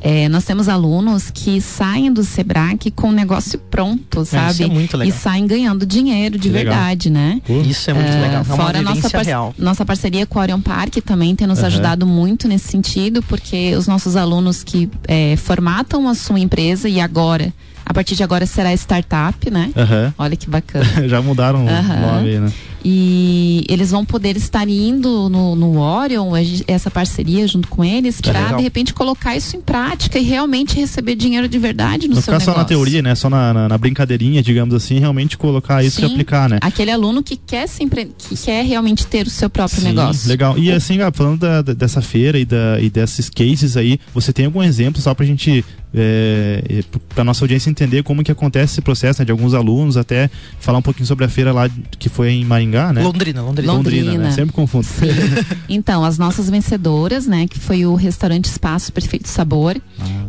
É, 0.00 0.28
nós 0.28 0.44
temos 0.44 0.68
alunos 0.68 1.30
que 1.30 1.60
saem 1.60 2.12
do 2.12 2.22
Sebrae 2.24 2.68
com 2.94 3.08
o 3.08 3.12
negócio 3.12 3.58
pronto, 3.58 4.24
sabe? 4.24 4.52
isso 4.52 4.62
é 4.62 4.66
muito 4.66 4.96
legal. 4.96 5.14
E 5.16 5.18
saem 5.20 5.46
ganhando 5.46 5.86
dinheiro 5.86 6.36
de 6.38 6.48
Que 6.48 6.54
legal. 6.54 6.74
verdade, 6.74 7.10
né? 7.10 7.40
Pô, 7.46 7.60
Isso 7.60 7.90
é 7.90 7.94
muito 7.94 8.08
É, 8.10 8.20
legal. 8.20 8.40
É 8.42 8.44
fora 8.44 8.78
a 8.78 8.82
nossa, 8.82 9.10
par- 9.10 9.24
real. 9.24 9.54
nossa 9.58 9.84
parceria 9.84 10.26
com 10.26 10.38
o 10.38 10.42
Orion 10.42 10.60
Park 10.60 10.96
também 11.04 11.34
tem 11.34 11.46
nos 11.46 11.58
Aham. 11.60 11.66
ajudado 11.68 12.06
muito 12.06 12.46
nesse 12.48 12.68
sentido, 12.68 13.22
porque 13.22 13.74
os 13.76 13.86
nossos 13.86 14.16
alunos 14.16 14.62
que 14.62 14.88
é, 15.06 15.36
formatam 15.36 16.08
a 16.08 16.14
sua 16.14 16.38
empresa 16.40 16.88
e 16.88 17.00
agora, 17.00 17.52
a 17.88 17.94
partir 17.94 18.14
de 18.14 18.22
agora 18.22 18.44
será 18.46 18.72
startup, 18.74 19.50
né? 19.50 19.72
Aham. 19.76 20.14
Olha 20.18 20.36
que 20.36 20.48
bacana. 20.48 20.84
Já 21.08 21.22
mudaram 21.22 21.64
o 21.64 21.68
Aham. 21.68 22.00
nome 22.00 22.28
aí, 22.28 22.38
né? 22.40 22.52
E 22.84 23.64
eles 23.68 23.90
vão 23.90 24.04
poder 24.04 24.36
estar 24.36 24.68
indo 24.68 25.28
no, 25.28 25.56
no 25.56 25.78
Orion, 25.80 26.30
essa 26.66 26.90
parceria 26.90 27.46
junto 27.48 27.66
com 27.68 27.84
eles, 27.84 28.20
para 28.20 28.40
legal. 28.40 28.56
de 28.56 28.62
repente 28.62 28.94
colocar 28.94 29.36
isso 29.36 29.56
em 29.56 29.60
prática 29.60 30.18
e 30.18 30.22
realmente 30.22 30.76
receber 30.76 31.16
dinheiro 31.16 31.48
de 31.48 31.58
verdade 31.58 32.06
no 32.06 32.14
Não 32.14 32.22
seu 32.22 32.34
ficar 32.34 32.40
só 32.44 32.50
negócio. 32.52 32.62
na 32.62 32.64
teoria, 32.68 33.02
né? 33.02 33.14
Só 33.16 33.28
na, 33.28 33.52
na, 33.52 33.68
na 33.68 33.78
brincadeirinha, 33.78 34.42
digamos 34.42 34.74
assim, 34.74 34.98
realmente 35.00 35.36
colocar 35.36 35.82
isso 35.84 36.00
e 36.00 36.06
Sim. 36.06 36.12
aplicar, 36.12 36.48
né? 36.48 36.58
Aquele 36.60 36.90
aluno 36.92 37.22
que 37.22 37.36
quer, 37.36 37.66
se 37.68 37.82
empre... 37.82 38.10
que 38.16 38.36
quer 38.36 38.64
realmente 38.64 39.06
ter 39.06 39.26
o 39.26 39.30
seu 39.30 39.50
próprio 39.50 39.80
Sim, 39.80 39.88
negócio. 39.88 40.28
Legal. 40.28 40.56
E 40.56 40.70
assim, 40.70 40.98
Gabi, 40.98 41.16
falando 41.16 41.40
da- 41.40 41.62
dessa 41.62 42.00
feira 42.00 42.38
e, 42.38 42.44
da, 42.44 42.80
e 42.80 42.88
desses 42.88 43.28
cases 43.28 43.76
aí, 43.76 43.98
você 44.14 44.32
tem 44.32 44.46
algum 44.46 44.62
exemplo 44.62 45.02
só 45.02 45.12
pra 45.14 45.26
gente, 45.26 45.64
é, 45.94 46.82
pra 47.14 47.24
nossa 47.24 47.44
audiência 47.44 47.70
entender 47.70 48.02
como 48.02 48.22
que 48.22 48.30
acontece 48.30 48.74
esse 48.74 48.82
processo, 48.82 49.20
né? 49.20 49.24
De 49.24 49.32
alguns 49.32 49.54
alunos, 49.54 49.96
até 49.96 50.30
falar 50.60 50.78
um 50.78 50.82
pouquinho 50.82 51.06
sobre 51.06 51.24
a 51.24 51.28
feira 51.28 51.52
lá 51.52 51.68
que 51.98 52.08
foi 52.08 52.30
em 52.30 52.44
Maringá, 52.44 52.92
né? 52.92 53.02
Londrina, 53.02 53.42
Londrina. 53.42 53.72
Londrina. 53.72 54.12
né? 54.18 54.30
Sempre 54.32 54.52
confundo. 54.54 54.86
Então, 55.68 56.04
as 56.04 56.18
nossas 56.18 56.48
vencedoras, 56.48 57.26
né, 57.26 57.46
que 57.46 57.58
foi 57.58 57.84
o 57.84 57.94
restaurante 57.94 58.46
Espaço 58.46 58.92
Perfeito 58.92 59.28
Sabor, 59.28 59.76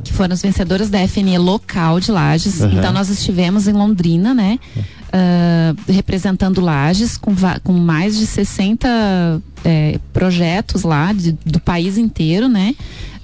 que 0.03 0.11
foram 0.13 0.33
as 0.33 0.41
vencedoras 0.41 0.89
da 0.89 0.99
FNE 1.07 1.37
local 1.37 1.99
de 1.99 2.11
Lages. 2.11 2.61
Aham. 2.61 2.73
Então, 2.77 2.91
nós 2.93 3.09
estivemos 3.09 3.67
em 3.67 3.71
Londrina, 3.73 4.33
né, 4.33 4.59
ah, 5.13 5.73
representando 5.87 6.59
Lages 6.61 7.17
com, 7.17 7.33
com 7.63 7.73
mais 7.73 8.17
de 8.17 8.25
60 8.25 8.87
eh, 9.65 9.99
projetos 10.13 10.83
lá 10.83 11.13
de- 11.13 11.37
do 11.45 11.59
país 11.59 11.97
inteiro, 11.97 12.47
né. 12.47 12.75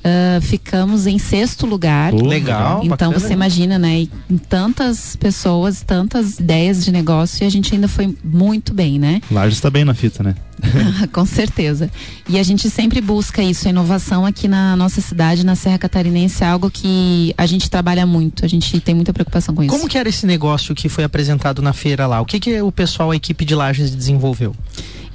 Ah, 0.07 0.39
ficamos 0.39 1.07
em 1.07 1.17
sexto 1.17 1.65
lugar. 1.65 2.11
Pô, 2.11 2.27
Legal. 2.27 2.81
Então 2.83 3.09
bacana. 3.09 3.19
você 3.19 3.33
imagina, 3.33 3.79
né? 3.79 4.01
E 4.01 4.09
tantas 4.47 5.15
pessoas, 5.15 5.81
tantas 5.81 6.39
ideias 6.39 6.85
de 6.85 6.91
negócio 6.91 7.43
e 7.43 7.47
a 7.47 7.49
gente 7.49 7.73
ainda 7.73 7.87
foi 7.87 8.15
muito 8.23 8.71
bem, 8.71 8.99
né? 8.99 9.19
Lages 9.31 9.59
tá 9.59 9.71
bem 9.71 9.83
na 9.83 9.95
fita, 9.95 10.21
né? 10.21 10.35
Com 11.11 11.25
certeza. 11.25 11.89
E 12.29 12.37
a 12.37 12.43
gente 12.43 12.69
sempre 12.69 13.01
busca 13.01 13.41
isso, 13.41 13.67
a 13.67 13.71
inovação 13.71 14.27
aqui 14.27 14.47
na 14.47 14.75
nossa 14.75 15.01
cidade, 15.01 15.43
na 15.43 15.55
Serra 15.55 15.79
Catarinense, 15.79 16.43
é 16.43 16.47
algo 16.47 16.69
que 16.69 17.33
a 17.35 17.47
gente 17.47 17.67
trabalha 17.67 18.05
muito, 18.05 18.45
a 18.45 18.47
gente 18.47 18.79
tem 18.79 18.93
muita 18.93 19.11
preocupação 19.11 19.55
com 19.55 19.63
isso. 19.63 19.75
Como 19.75 19.89
que 19.89 19.97
era 19.97 20.07
esse 20.07 20.27
negócio 20.27 20.75
que 20.75 20.87
foi 20.87 21.03
apresentado 21.03 21.63
na 21.63 21.73
feira 21.73 22.05
lá? 22.05 22.21
O 22.21 22.25
que, 22.25 22.39
que 22.39 22.61
o 22.61 22.71
pessoal, 22.71 23.09
a 23.09 23.15
equipe 23.15 23.43
de 23.43 23.55
Lages 23.55 23.89
desenvolveu? 23.89 24.55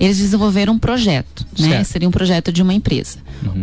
Eles 0.01 0.19
desenvolveram 0.19 0.73
um 0.73 0.79
projeto, 0.79 1.47
né? 1.57 1.69
Certo. 1.69 1.87
Seria 1.87 2.09
um 2.09 2.11
projeto 2.11 2.51
de 2.51 2.61
uma 2.61 2.75
empresa. 2.75 3.19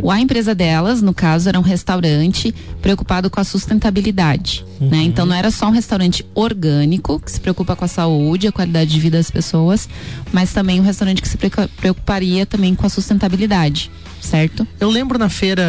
A 0.09 0.19
empresa 0.19 0.55
delas, 0.55 1.01
no 1.01 1.13
caso, 1.13 1.49
era 1.49 1.59
um 1.59 1.63
restaurante 1.63 2.53
preocupado 2.81 3.29
com 3.29 3.39
a 3.39 3.43
sustentabilidade, 3.43 4.65
né? 4.79 5.03
Então 5.03 5.25
não 5.25 5.35
era 5.35 5.51
só 5.51 5.67
um 5.67 5.71
restaurante 5.71 6.25
orgânico 6.33 7.19
que 7.19 7.31
se 7.31 7.39
preocupa 7.39 7.75
com 7.75 7.85
a 7.85 7.87
saúde, 7.87 8.47
a 8.47 8.51
qualidade 8.51 8.91
de 8.91 8.99
vida 8.99 9.17
das 9.17 9.29
pessoas, 9.29 9.89
mas 10.31 10.53
também 10.53 10.79
um 10.79 10.83
restaurante 10.83 11.21
que 11.21 11.27
se 11.27 11.37
preocuparia 11.37 12.45
também 12.45 12.73
com 12.75 12.85
a 12.85 12.89
sustentabilidade, 12.89 13.91
certo? 14.21 14.67
Eu 14.79 14.89
lembro 14.89 15.19
na 15.19 15.29
feira, 15.29 15.63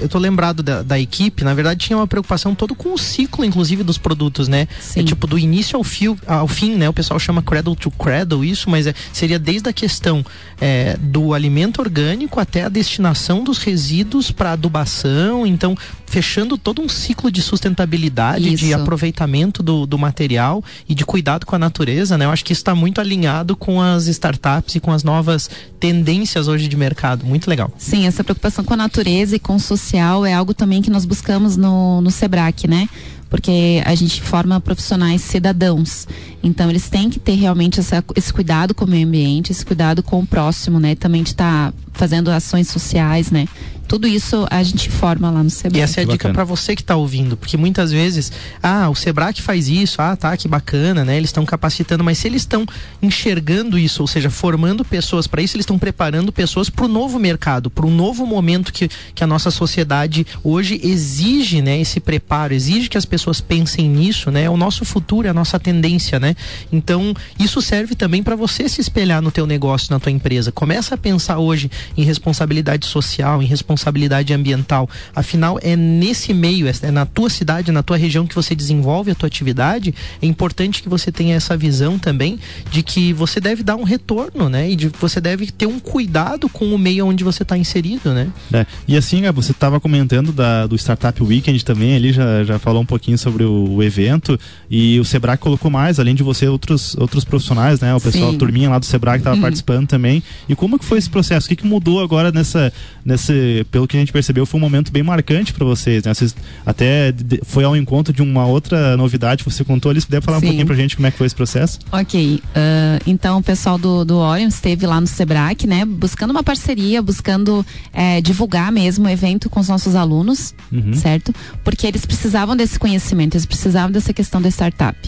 eu 0.00 0.08
tô 0.08 0.18
lembrado 0.18 0.62
da, 0.62 0.82
da 0.82 0.98
equipe, 0.98 1.44
na 1.44 1.54
verdade 1.54 1.86
tinha 1.86 1.96
uma 1.96 2.06
preocupação 2.06 2.54
todo 2.54 2.74
com 2.74 2.92
o 2.92 2.98
ciclo, 2.98 3.44
inclusive, 3.44 3.82
dos 3.82 3.98
produtos, 3.98 4.48
né? 4.48 4.66
Sim. 4.80 5.00
É 5.00 5.02
tipo 5.04 5.26
do 5.26 5.38
início 5.38 5.76
ao, 5.76 5.84
fio, 5.84 6.18
ao 6.26 6.48
fim, 6.48 6.76
né? 6.76 6.88
O 6.88 6.92
pessoal 6.92 7.18
chama 7.18 7.42
cradle 7.42 7.76
to 7.76 7.90
cradle 7.90 8.44
isso, 8.44 8.68
mas 8.68 8.86
é, 8.86 8.94
seria 9.12 9.38
desde 9.38 9.68
a 9.68 9.72
questão 9.72 10.24
é, 10.60 10.96
do 11.00 11.32
alimento 11.32 11.80
orgânico 11.80 12.40
até 12.40 12.64
a 12.64 12.68
destinação 12.68 13.29
dos 13.38 13.58
resíduos 13.58 14.32
para 14.32 14.52
adubação, 14.52 15.46
então 15.46 15.76
fechando 16.06 16.58
todo 16.58 16.82
um 16.82 16.88
ciclo 16.88 17.30
de 17.30 17.40
sustentabilidade, 17.40 18.56
de 18.56 18.66
Isso. 18.66 18.74
aproveitamento 18.74 19.62
do, 19.62 19.86
do 19.86 19.96
material 19.96 20.62
e 20.88 20.94
de 20.94 21.04
cuidado 21.04 21.46
com 21.46 21.54
a 21.54 21.58
natureza, 21.58 22.18
né? 22.18 22.24
Eu 22.24 22.30
acho 22.30 22.44
que 22.44 22.52
isso 22.52 22.60
está 22.60 22.74
muito 22.74 23.00
alinhado 23.00 23.54
com 23.54 23.80
as 23.80 24.08
startups 24.08 24.74
e 24.74 24.80
com 24.80 24.90
as 24.90 25.04
novas 25.04 25.48
tendências 25.78 26.48
hoje 26.48 26.66
de 26.66 26.76
mercado. 26.76 27.24
Muito 27.24 27.48
legal. 27.48 27.70
Sim, 27.78 28.06
essa 28.06 28.24
preocupação 28.24 28.64
com 28.64 28.74
a 28.74 28.76
natureza 28.76 29.36
e 29.36 29.38
com 29.38 29.54
o 29.54 29.60
social 29.60 30.26
é 30.26 30.34
algo 30.34 30.52
também 30.52 30.82
que 30.82 30.90
nós 30.90 31.04
buscamos 31.04 31.56
no, 31.56 32.00
no 32.00 32.10
SEBRAC, 32.10 32.66
né? 32.66 32.88
Porque 33.30 33.80
a 33.86 33.94
gente 33.94 34.20
forma 34.20 34.60
profissionais 34.60 35.22
cidadãos. 35.22 36.06
Então, 36.42 36.68
eles 36.68 36.90
têm 36.90 37.08
que 37.08 37.20
ter 37.20 37.36
realmente 37.36 37.78
essa- 37.78 38.04
esse 38.16 38.32
cuidado 38.32 38.74
com 38.74 38.84
o 38.84 38.88
meio 38.88 39.06
ambiente, 39.06 39.52
esse 39.52 39.64
cuidado 39.64 40.02
com 40.02 40.18
o 40.18 40.26
próximo, 40.26 40.80
né? 40.80 40.96
Também 40.96 41.22
de 41.22 41.30
estar 41.30 41.72
fazendo 41.92 42.28
ações 42.28 42.68
sociais, 42.68 43.30
né? 43.30 43.46
Tudo 43.90 44.06
isso 44.06 44.46
a 44.48 44.62
gente 44.62 44.88
forma 44.88 45.28
lá 45.32 45.42
no 45.42 45.48
E 45.48 45.50
SEBRAC. 45.50 45.82
essa 45.82 46.00
é 46.00 46.04
a 46.04 46.06
Que 46.06 46.12
dica 46.12 46.28
para 46.28 46.44
você 46.44 46.76
que 46.76 46.80
está 46.80 46.94
ouvindo, 46.94 47.36
porque 47.36 47.56
muitas 47.56 47.90
vezes, 47.90 48.30
ah, 48.62 48.88
o 48.88 48.94
Sebrae 48.94 49.34
faz 49.34 49.66
isso, 49.66 50.00
ah, 50.00 50.14
tá, 50.14 50.36
que 50.36 50.46
bacana, 50.46 51.04
né? 51.04 51.16
Eles 51.16 51.30
estão 51.30 51.44
capacitando, 51.44 52.04
mas 52.04 52.18
se 52.18 52.28
eles 52.28 52.42
estão 52.42 52.64
enxergando 53.02 53.76
isso, 53.76 54.00
ou 54.00 54.06
seja, 54.06 54.30
formando 54.30 54.84
pessoas 54.84 55.26
para 55.26 55.42
isso, 55.42 55.56
eles 55.56 55.64
estão 55.64 55.76
preparando 55.76 56.30
pessoas 56.30 56.70
para 56.70 56.84
o 56.84 56.88
novo 56.88 57.18
mercado, 57.18 57.68
para 57.68 57.84
um 57.84 57.90
novo 57.90 58.24
momento 58.24 58.72
que, 58.72 58.88
que 59.12 59.24
a 59.24 59.26
nossa 59.26 59.50
sociedade 59.50 60.24
hoje 60.44 60.80
exige, 60.84 61.60
né? 61.60 61.80
Esse 61.80 61.98
preparo, 61.98 62.54
exige 62.54 62.88
que 62.88 62.96
as 62.96 63.04
pessoas 63.04 63.40
pensem 63.40 63.88
nisso, 63.88 64.30
né? 64.30 64.44
É 64.44 64.50
o 64.50 64.56
nosso 64.56 64.84
futuro, 64.84 65.26
é 65.26 65.30
a 65.30 65.34
nossa 65.34 65.58
tendência, 65.58 66.20
né? 66.20 66.36
Então, 66.70 67.12
isso 67.40 67.60
serve 67.60 67.96
também 67.96 68.22
para 68.22 68.36
você 68.36 68.68
se 68.68 68.80
espelhar 68.80 69.20
no 69.20 69.32
teu 69.32 69.48
negócio, 69.48 69.88
na 69.90 69.98
tua 69.98 70.12
empresa. 70.12 70.52
Começa 70.52 70.94
a 70.94 70.96
pensar 70.96 71.38
hoje 71.38 71.68
em 71.96 72.04
responsabilidade 72.04 72.86
social, 72.86 73.42
em 73.42 73.46
responsabilidade 73.46 73.79
responsabilidade 73.80 74.32
ambiental. 74.32 74.88
Afinal, 75.14 75.58
é 75.62 75.74
nesse 75.74 76.34
meio, 76.34 76.66
é, 76.68 76.90
na 76.90 77.06
tua 77.06 77.30
cidade, 77.30 77.72
na 77.72 77.82
tua 77.82 77.96
região 77.96 78.26
que 78.26 78.34
você 78.34 78.54
desenvolve 78.54 79.10
a 79.10 79.14
tua 79.14 79.26
atividade. 79.26 79.94
É 80.20 80.26
importante 80.26 80.82
que 80.82 80.88
você 80.88 81.10
tenha 81.10 81.34
essa 81.34 81.56
visão 81.56 81.98
também 81.98 82.38
de 82.70 82.82
que 82.82 83.12
você 83.12 83.40
deve 83.40 83.62
dar 83.62 83.76
um 83.76 83.82
retorno, 83.82 84.48
né? 84.48 84.70
E 84.70 84.76
de 84.76 84.88
você 84.88 85.20
deve 85.20 85.50
ter 85.50 85.66
um 85.66 85.80
cuidado 85.80 86.48
com 86.48 86.66
o 86.74 86.78
meio 86.78 87.06
onde 87.06 87.24
você 87.24 87.42
está 87.42 87.56
inserido, 87.56 88.12
né? 88.12 88.28
É. 88.52 88.66
E 88.86 88.96
assim, 88.96 89.22
você 89.32 89.52
estava 89.52 89.80
comentando 89.80 90.32
da, 90.32 90.66
do 90.66 90.76
Startup 90.76 91.22
Weekend 91.22 91.64
também, 91.64 91.96
ali 91.96 92.12
já, 92.12 92.44
já 92.44 92.58
falou 92.58 92.82
um 92.82 92.86
pouquinho 92.86 93.16
sobre 93.16 93.44
o, 93.44 93.76
o 93.76 93.82
evento 93.82 94.38
e 94.70 94.98
o 95.00 95.04
Sebrae 95.04 95.38
colocou 95.38 95.70
mais, 95.70 95.98
além 95.98 96.14
de 96.14 96.22
você, 96.22 96.46
outros, 96.48 96.96
outros 96.96 97.24
profissionais, 97.24 97.80
né? 97.80 97.94
O 97.94 98.00
pessoal, 98.00 98.30
Sim. 98.30 98.36
a 98.36 98.38
turminha 98.38 98.70
lá 98.70 98.78
do 98.78 98.84
Sebrae 98.84 99.14
que 99.14 99.20
estava 99.20 99.36
uhum. 99.36 99.42
participando 99.42 99.86
também. 99.86 100.22
E 100.48 100.54
como 100.54 100.78
que 100.78 100.84
foi 100.84 100.98
esse 100.98 101.08
processo? 101.08 101.46
O 101.46 101.48
que, 101.48 101.56
que 101.56 101.66
mudou 101.66 102.00
agora 102.00 102.32
nessa, 102.32 102.72
nesse, 103.04 103.66
pelo 103.70 103.86
que 103.86 103.96
a 103.96 104.00
gente 104.00 104.12
percebeu, 104.12 104.44
foi 104.44 104.58
um 104.58 104.62
momento 104.62 104.92
bem 104.92 105.02
marcante 105.02 105.52
para 105.52 105.64
vocês, 105.64 106.04
né? 106.04 106.12
Vocês 106.12 106.34
até 106.64 107.14
foi 107.44 107.64
ao 107.64 107.76
encontro 107.76 108.12
de 108.12 108.22
uma 108.22 108.46
outra 108.46 108.96
novidade 108.96 109.44
que 109.44 109.50
você 109.50 109.64
contou 109.64 109.90
ali, 109.90 110.00
se 110.00 110.06
puder 110.06 110.22
falar 110.22 110.40
Sim. 110.40 110.46
um 110.46 110.48
pouquinho 110.48 110.66
pra 110.66 110.76
gente 110.76 110.96
como 110.96 111.06
é 111.06 111.10
que 111.10 111.18
foi 111.18 111.26
esse 111.26 111.36
processo? 111.36 111.78
Ok, 111.92 112.36
uh, 112.36 113.02
então 113.06 113.38
o 113.38 113.42
pessoal 113.42 113.78
do, 113.78 114.04
do 114.04 114.16
Orion 114.16 114.48
esteve 114.48 114.86
lá 114.86 115.00
no 115.00 115.06
Sebrae, 115.06 115.56
né? 115.66 115.84
Buscando 115.84 116.30
uma 116.30 116.42
parceria, 116.42 117.00
buscando 117.00 117.64
é, 117.92 118.20
divulgar 118.20 118.72
mesmo 118.72 119.06
o 119.06 119.08
evento 119.08 119.48
com 119.48 119.60
os 119.60 119.68
nossos 119.68 119.94
alunos, 119.94 120.54
uhum. 120.72 120.94
certo? 120.94 121.32
Porque 121.62 121.86
eles 121.86 122.04
precisavam 122.04 122.56
desse 122.56 122.78
conhecimento, 122.78 123.34
eles 123.34 123.46
precisavam 123.46 123.92
dessa 123.92 124.12
questão 124.12 124.40
da 124.42 124.48
startup. 124.48 124.98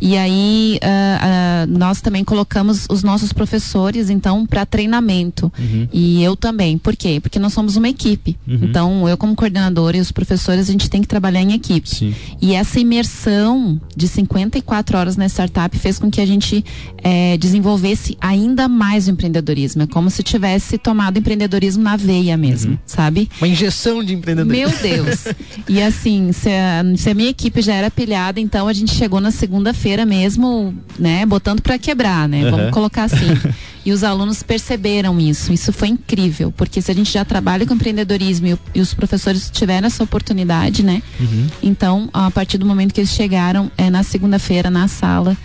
E 0.00 0.16
aí 0.16 0.78
uh, 0.82 1.70
uh, 1.72 1.78
nós 1.78 2.00
também 2.00 2.24
colocamos 2.24 2.86
os 2.90 3.02
nossos 3.02 3.32
professores, 3.32 4.10
então, 4.10 4.44
para 4.46 4.66
treinamento. 4.66 5.50
Uhum. 5.58 5.88
E 5.92 6.22
eu 6.22 6.36
também. 6.36 6.76
Por 6.76 6.96
quê? 6.96 7.20
Porque 7.20 7.38
nós 7.38 7.52
somos 7.52 7.76
uma 7.76 7.88
equipe. 7.88 8.01
Uhum. 8.08 8.58
Então, 8.62 9.08
eu 9.08 9.16
como 9.16 9.34
coordenadora 9.34 9.96
e 9.96 10.00
os 10.00 10.12
professores, 10.12 10.68
a 10.68 10.72
gente 10.72 10.88
tem 10.90 11.00
que 11.00 11.08
trabalhar 11.08 11.40
em 11.40 11.52
equipe. 11.52 11.88
Sim. 11.88 12.14
E 12.40 12.54
essa 12.54 12.80
imersão 12.80 13.80
de 13.96 14.08
54 14.08 14.98
horas 14.98 15.16
na 15.16 15.26
startup 15.26 15.76
fez 15.78 15.98
com 15.98 16.10
que 16.10 16.20
a 16.20 16.26
gente 16.26 16.64
eh, 17.02 17.36
desenvolvesse 17.38 18.16
ainda 18.20 18.68
mais 18.68 19.06
o 19.06 19.10
empreendedorismo. 19.10 19.82
É 19.82 19.86
como 19.86 20.10
se 20.10 20.22
tivesse 20.22 20.78
tomado 20.78 21.18
empreendedorismo 21.18 21.82
na 21.82 21.96
veia 21.96 22.36
mesmo, 22.36 22.72
uhum. 22.72 22.78
sabe? 22.86 23.28
Uma 23.40 23.48
injeção 23.48 24.02
de 24.02 24.14
empreendedorismo. 24.14 24.70
Meu 24.70 24.82
Deus. 24.82 25.24
e 25.68 25.80
assim, 25.80 26.32
se 26.32 26.48
a, 26.48 26.84
se 26.96 27.10
a 27.10 27.14
minha 27.14 27.30
equipe 27.30 27.62
já 27.62 27.74
era 27.74 27.90
pilhada, 27.90 28.40
então 28.40 28.68
a 28.68 28.72
gente 28.72 28.92
chegou 28.94 29.20
na 29.20 29.30
segunda-feira 29.30 30.04
mesmo, 30.04 30.74
né, 30.98 31.24
botando 31.26 31.60
para 31.60 31.78
quebrar, 31.78 32.28
né? 32.28 32.50
Vamos 32.50 32.70
colocar 32.70 33.04
assim. 33.04 33.26
e 33.84 33.92
os 33.92 34.04
alunos 34.04 34.42
perceberam 34.42 35.18
isso. 35.18 35.52
Isso 35.52 35.72
foi 35.72 35.88
incrível, 35.88 36.52
porque 36.52 36.80
se 36.80 36.90
a 36.90 36.94
gente 36.94 37.12
já 37.12 37.24
trabalha 37.24 37.66
com 37.66 37.74
empreendedorismo 37.74 38.46
e, 38.46 38.58
e 38.74 38.80
os 38.80 38.94
professores 38.94 39.50
tiveram 39.50 39.86
essa 39.86 40.02
oportunidade, 40.04 40.82
né? 40.84 41.02
Uhum. 41.20 41.46
Então, 41.62 42.08
a 42.12 42.30
partir 42.30 42.58
do 42.58 42.66
momento 42.66 42.94
que 42.94 43.00
eles 43.00 43.10
chegaram, 43.10 43.70
é 43.76 43.90
na 43.90 44.02
segunda-feira 44.02 44.70
na 44.70 44.88
sala, 44.88 45.36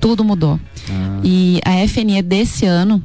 tudo 0.00 0.24
mudou. 0.24 0.58
Ah. 0.90 1.20
E 1.22 1.60
a 1.64 1.86
FNE 1.86 2.20
desse 2.22 2.66
ano 2.66 3.02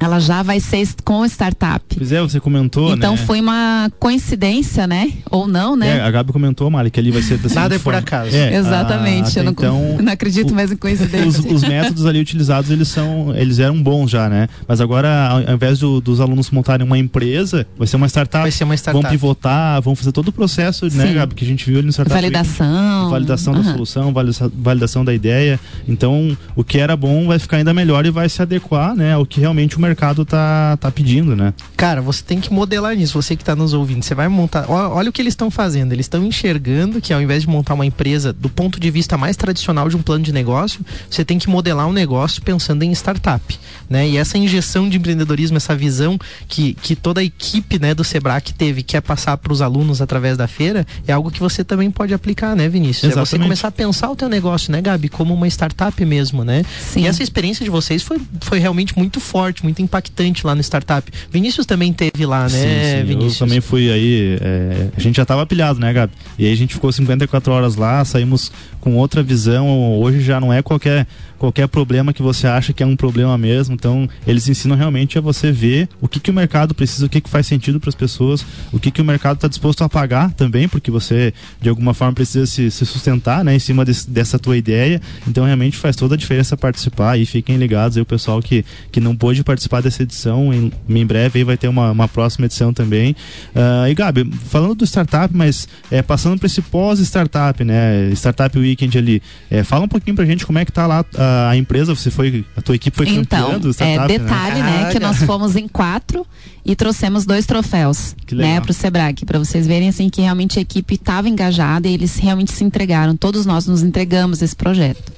ela 0.00 0.20
já 0.20 0.42
vai 0.42 0.60
ser 0.60 0.86
com 1.04 1.24
startup. 1.24 1.84
Pois 1.96 2.12
é, 2.12 2.20
você 2.20 2.38
comentou, 2.38 2.94
Então 2.94 3.12
né? 3.12 3.16
foi 3.18 3.40
uma 3.40 3.90
coincidência, 3.98 4.86
né? 4.86 5.12
Ou 5.30 5.46
não, 5.48 5.76
né? 5.76 5.98
É, 5.98 6.00
a 6.02 6.10
Gabi 6.10 6.32
comentou, 6.32 6.70
Mari, 6.70 6.90
que 6.90 7.00
ali 7.00 7.10
vai 7.10 7.22
ser 7.22 7.40
Nada 7.54 7.76
é 7.76 7.78
por 7.78 7.94
acaso. 7.94 8.34
É, 8.34 8.54
Exatamente. 8.56 9.38
A, 9.38 9.40
eu 9.40 9.44
não, 9.44 9.52
então, 9.52 9.96
não 10.02 10.12
acredito 10.12 10.50
o, 10.50 10.54
mais 10.54 10.70
em 10.70 10.76
coincidência. 10.76 11.40
Os, 11.40 11.62
os, 11.62 11.62
métodos 11.62 12.06
ali 12.06 12.20
utilizados, 12.20 12.70
eles 12.70 12.88
são, 12.88 13.34
eles 13.34 13.58
eram 13.58 13.82
bons 13.82 14.10
já, 14.10 14.28
né? 14.28 14.48
Mas 14.66 14.80
agora, 14.80 15.28
ao, 15.28 15.48
ao 15.48 15.54
invés 15.54 15.78
do, 15.78 16.00
dos 16.00 16.20
alunos 16.20 16.50
montarem 16.50 16.86
uma 16.86 16.98
empresa, 16.98 17.66
vai 17.76 17.86
ser 17.86 17.96
uma 17.96 18.08
startup. 18.08 18.42
Vai 18.42 18.50
ser 18.50 18.64
uma 18.64 18.74
startup. 18.74 19.02
Vão 19.02 19.10
pivotar, 19.10 19.80
vão 19.80 19.94
fazer 19.94 20.12
todo 20.12 20.28
o 20.28 20.32
processo, 20.32 20.84
né, 20.86 20.90
Sim. 20.90 20.98
né, 20.98 21.14
Gabi, 21.14 21.34
que 21.34 21.44
a 21.44 21.48
gente 21.48 21.64
viu 21.64 21.78
ali 21.78 21.86
no 21.86 21.92
startup. 21.92 22.14
Validação. 22.14 23.10
validação 23.10 23.54
uhum. 23.54 23.62
da 23.62 23.72
solução, 23.72 24.14
validação 24.54 25.04
da 25.04 25.14
ideia. 25.14 25.58
Então, 25.88 26.36
o 26.54 26.62
que 26.62 26.78
era 26.78 26.96
bom 26.96 27.26
vai 27.26 27.38
ficar 27.38 27.58
ainda 27.58 27.72
melhor 27.72 28.04
e 28.04 28.10
vai 28.10 28.28
se 28.28 28.42
adequar, 28.42 28.94
né, 28.94 29.14
ao 29.14 29.24
que 29.24 29.40
realmente 29.40 29.76
o 29.76 29.80
mercado 29.86 30.22
está 30.22 30.76
tá, 30.76 30.90
pedindo, 30.90 31.36
né? 31.36 31.54
Cara, 31.76 32.00
você 32.00 32.22
tem 32.22 32.40
que 32.40 32.52
modelar 32.52 32.94
nisso, 32.96 33.20
você 33.20 33.36
que 33.36 33.42
está 33.42 33.54
nos 33.54 33.72
ouvindo. 33.72 34.02
Você 34.02 34.14
vai 34.14 34.28
montar. 34.28 34.66
Olha, 34.68 34.88
olha 34.88 35.10
o 35.10 35.12
que 35.12 35.22
eles 35.22 35.32
estão 35.32 35.50
fazendo. 35.50 35.92
Eles 35.92 36.06
estão 36.06 36.24
enxergando 36.24 37.00
que 37.00 37.12
ao 37.12 37.20
invés 37.20 37.42
de 37.42 37.48
montar 37.48 37.74
uma 37.74 37.86
empresa 37.86 38.32
do 38.32 38.48
ponto 38.48 38.80
de 38.80 38.90
vista 38.90 39.16
mais 39.16 39.36
tradicional 39.36 39.88
de 39.88 39.96
um 39.96 40.02
plano 40.02 40.24
de 40.24 40.32
negócio, 40.32 40.84
você 41.10 41.24
tem 41.24 41.38
que 41.38 41.48
modelar 41.48 41.86
um 41.86 41.92
negócio 41.92 42.42
pensando 42.42 42.82
em 42.82 42.92
startup. 42.92 43.58
Né? 43.88 44.08
E 44.08 44.16
essa 44.16 44.36
injeção 44.36 44.88
de 44.88 44.96
empreendedorismo, 44.96 45.56
essa 45.56 45.74
visão 45.74 46.18
que, 46.48 46.74
que 46.74 46.96
toda 46.96 47.20
a 47.20 47.24
equipe 47.24 47.78
né, 47.78 47.94
do 47.94 48.02
Sebrae 48.02 48.40
teve, 48.56 48.82
quer 48.82 49.00
passar 49.00 49.36
para 49.36 49.52
os 49.52 49.62
alunos 49.62 50.02
através 50.02 50.36
da 50.36 50.48
feira, 50.48 50.86
é 51.06 51.12
algo 51.12 51.30
que 51.30 51.40
você 51.40 51.62
também 51.62 51.90
pode 51.90 52.12
aplicar, 52.12 52.56
né, 52.56 52.68
Vinícius? 52.68 53.04
Exatamente. 53.04 53.28
É 53.28 53.30
você 53.30 53.38
começar 53.38 53.68
a 53.68 53.72
pensar 53.72 54.10
o 54.10 54.16
teu 54.16 54.28
negócio, 54.28 54.72
né, 54.72 54.80
Gabi, 54.80 55.08
como 55.08 55.34
uma 55.34 55.46
startup 55.48 56.04
mesmo, 56.04 56.44
né? 56.44 56.64
Sim. 56.80 57.02
E 57.02 57.06
essa 57.06 57.22
experiência 57.22 57.64
de 57.64 57.70
vocês 57.70 58.02
foi, 58.02 58.20
foi 58.40 58.58
realmente 58.58 58.96
muito 58.96 59.20
forte, 59.20 59.62
muito 59.62 59.75
impactante 59.82 60.46
lá 60.46 60.54
no 60.54 60.60
startup. 60.60 61.10
Vinícius 61.30 61.66
também 61.66 61.92
teve 61.92 62.24
lá, 62.26 62.44
né, 62.44 62.48
sim, 62.48 63.00
sim. 63.00 63.06
Vinícius? 63.06 63.40
Eu 63.40 63.46
também 63.46 63.60
fui 63.60 63.90
aí. 63.90 64.38
É, 64.40 64.88
a 64.96 65.00
gente 65.00 65.16
já 65.16 65.22
estava 65.22 65.46
pilhado, 65.46 65.78
né, 65.78 65.92
Gabi? 65.92 66.12
E 66.38 66.46
aí 66.46 66.52
a 66.52 66.56
gente 66.56 66.74
ficou 66.74 66.90
54 66.90 67.52
horas 67.52 67.76
lá, 67.76 68.04
saímos 68.04 68.52
com 68.86 68.94
outra 68.94 69.20
visão. 69.20 69.98
Hoje 69.98 70.20
já 70.20 70.40
não 70.40 70.52
é 70.52 70.62
qualquer 70.62 71.08
qualquer 71.38 71.68
problema 71.68 72.12
que 72.12 72.22
você 72.22 72.46
acha 72.46 72.72
que 72.72 72.82
é 72.82 72.86
um 72.86 72.96
problema 72.96 73.36
mesmo. 73.36 73.74
Então, 73.74 74.08
eles 74.26 74.48
ensinam 74.48 74.76
realmente 74.76 75.18
a 75.18 75.20
você 75.20 75.52
ver 75.52 75.88
o 76.00 76.08
que, 76.08 76.18
que 76.18 76.30
o 76.30 76.34
mercado 76.34 76.74
precisa, 76.74 77.06
o 77.06 77.08
que, 77.08 77.20
que 77.20 77.28
faz 77.28 77.46
sentido 77.46 77.78
para 77.78 77.88
as 77.88 77.94
pessoas, 77.94 78.44
o 78.72 78.78
que, 78.78 78.90
que 78.90 79.00
o 79.00 79.04
mercado 79.04 79.36
está 79.36 79.48
disposto 79.48 79.82
a 79.84 79.88
pagar 79.88 80.32
também, 80.32 80.68
porque 80.68 80.90
você, 80.90 81.32
de 81.60 81.68
alguma 81.68 81.94
forma, 81.94 82.14
precisa 82.14 82.46
se, 82.46 82.70
se 82.70 82.86
sustentar 82.86 83.44
né, 83.44 83.54
em 83.54 83.58
cima 83.58 83.84
dessa 83.84 84.38
tua 84.38 84.56
ideia. 84.56 85.00
Então, 85.26 85.44
realmente 85.44 85.76
faz 85.76 85.94
toda 85.96 86.14
a 86.14 86.18
diferença 86.18 86.56
participar 86.56 87.18
e 87.18 87.26
fiquem 87.26 87.56
ligados 87.56 87.96
aí 87.96 88.02
o 88.02 88.06
pessoal 88.06 88.40
que, 88.40 88.64
que 88.90 89.00
não 89.00 89.14
pôde 89.14 89.44
participar 89.44 89.82
dessa 89.82 90.02
edição. 90.02 90.52
Em, 90.52 90.72
em 90.88 91.06
breve 91.06 91.40
aí 91.40 91.44
vai 91.44 91.56
ter 91.56 91.68
uma, 91.68 91.90
uma 91.90 92.08
próxima 92.08 92.46
edição 92.46 92.72
também. 92.72 93.14
Uh, 93.54 93.88
e 93.88 93.94
Gabi, 93.94 94.30
falando 94.48 94.74
do 94.74 94.86
startup, 94.86 95.34
mas 95.36 95.68
é, 95.90 96.02
passando 96.02 96.38
para 96.38 96.46
esse 96.46 96.62
pós-startup, 96.62 97.62
né? 97.62 98.10
Startup 98.12 98.58
Weekend 98.76 98.98
ali, 98.98 99.22
é, 99.50 99.64
fala 99.64 99.84
um 99.84 99.88
pouquinho 99.88 100.14
para 100.14 100.24
a 100.24 100.26
gente 100.26 100.44
como 100.44 100.58
é 100.58 100.64
que 100.64 100.72
tá 100.72 100.86
lá 100.86 101.04
a, 101.16 101.50
a, 101.50 101.56
empresa, 101.56 101.94
você 101.94 102.10
foi, 102.10 102.44
a 102.56 102.62
tua 102.62 102.74
equipe 102.74 102.96
foi 102.96 103.08
então, 103.08 103.46
campeã 103.46 103.58
do 103.58 103.70
startup, 103.70 104.12
é, 104.12 104.18
detalhe, 104.18 104.62
né? 104.62 104.84
né 104.84 104.92
que 104.92 105.00
nós 105.00 105.18
fomos 105.22 105.56
em 105.56 105.66
quatro 105.66 106.26
e 106.64 106.76
trouxemos 106.76 107.24
dois 107.24 107.46
troféus, 107.46 108.14
né, 108.32 108.60
para 108.60 108.70
o 108.70 108.74
Sebrae, 108.74 109.14
para 109.24 109.38
vocês 109.38 109.66
verem 109.66 109.88
assim 109.88 110.08
que 110.08 110.20
realmente 110.20 110.58
a 110.58 110.62
equipe 110.62 110.94
estava 110.94 111.28
engajada 111.28 111.88
e 111.88 111.94
eles 111.94 112.16
realmente 112.16 112.52
se 112.52 112.64
entregaram. 112.64 113.16
Todos 113.16 113.46
nós 113.46 113.66
nos 113.66 113.82
entregamos 113.82 114.42
esse 114.42 114.54
projeto. 114.54 115.12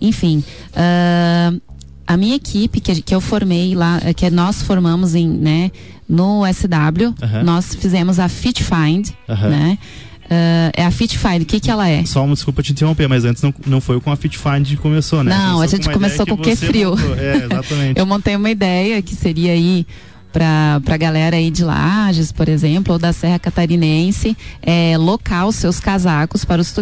Enfim, 0.00 0.44
uh, 0.70 1.60
a 2.06 2.16
minha 2.16 2.36
equipe 2.36 2.80
que, 2.80 3.00
que 3.00 3.14
eu 3.14 3.20
formei 3.20 3.74
lá, 3.74 3.98
que 4.14 4.28
nós 4.28 4.62
formamos 4.62 5.14
em, 5.14 5.26
né, 5.26 5.70
no 6.08 6.42
SW, 6.46 7.14
nós 7.42 7.74
fizemos 7.74 8.18
a 8.18 8.28
Fit 8.28 8.62
Find, 8.62 9.08
né? 9.26 9.78
Uh, 10.24 10.72
é 10.74 10.84
a 10.84 10.90
FitFind, 10.90 11.42
o 11.42 11.44
que 11.44 11.60
que 11.60 11.70
ela 11.70 11.88
é? 11.88 12.04
Só 12.06 12.24
uma 12.24 12.34
desculpa 12.34 12.62
te 12.62 12.72
interromper, 12.72 13.06
mas 13.08 13.24
antes 13.24 13.42
não, 13.42 13.54
não 13.66 13.80
foi 13.80 14.00
com 14.00 14.10
a 14.10 14.16
FitFind 14.16 14.66
que 14.66 14.76
começou, 14.76 15.22
né? 15.22 15.36
Não, 15.36 15.60
a 15.60 15.66
gente 15.66 15.88
começou 15.90 16.26
com 16.26 16.34
o 16.34 16.38
que 16.38 16.56
frio. 16.56 16.94
É, 17.18 17.44
exatamente. 17.44 17.98
Eu 17.98 18.06
montei 18.06 18.34
uma 18.34 18.50
ideia 18.50 19.00
que 19.02 19.14
seria 19.14 19.52
aí 19.52 19.86
para 20.32 20.80
a 20.84 20.96
galera 20.96 21.36
aí 21.36 21.48
de 21.48 21.62
Lages, 21.62 22.32
por 22.32 22.48
exemplo, 22.48 22.94
ou 22.94 22.98
da 22.98 23.12
Serra 23.12 23.38
Catarinense, 23.38 24.36
é, 24.60 24.96
locar 24.98 25.46
os 25.46 25.54
seus 25.54 25.78
casacos 25.78 26.44
para 26.44 26.60
os 26.60 26.74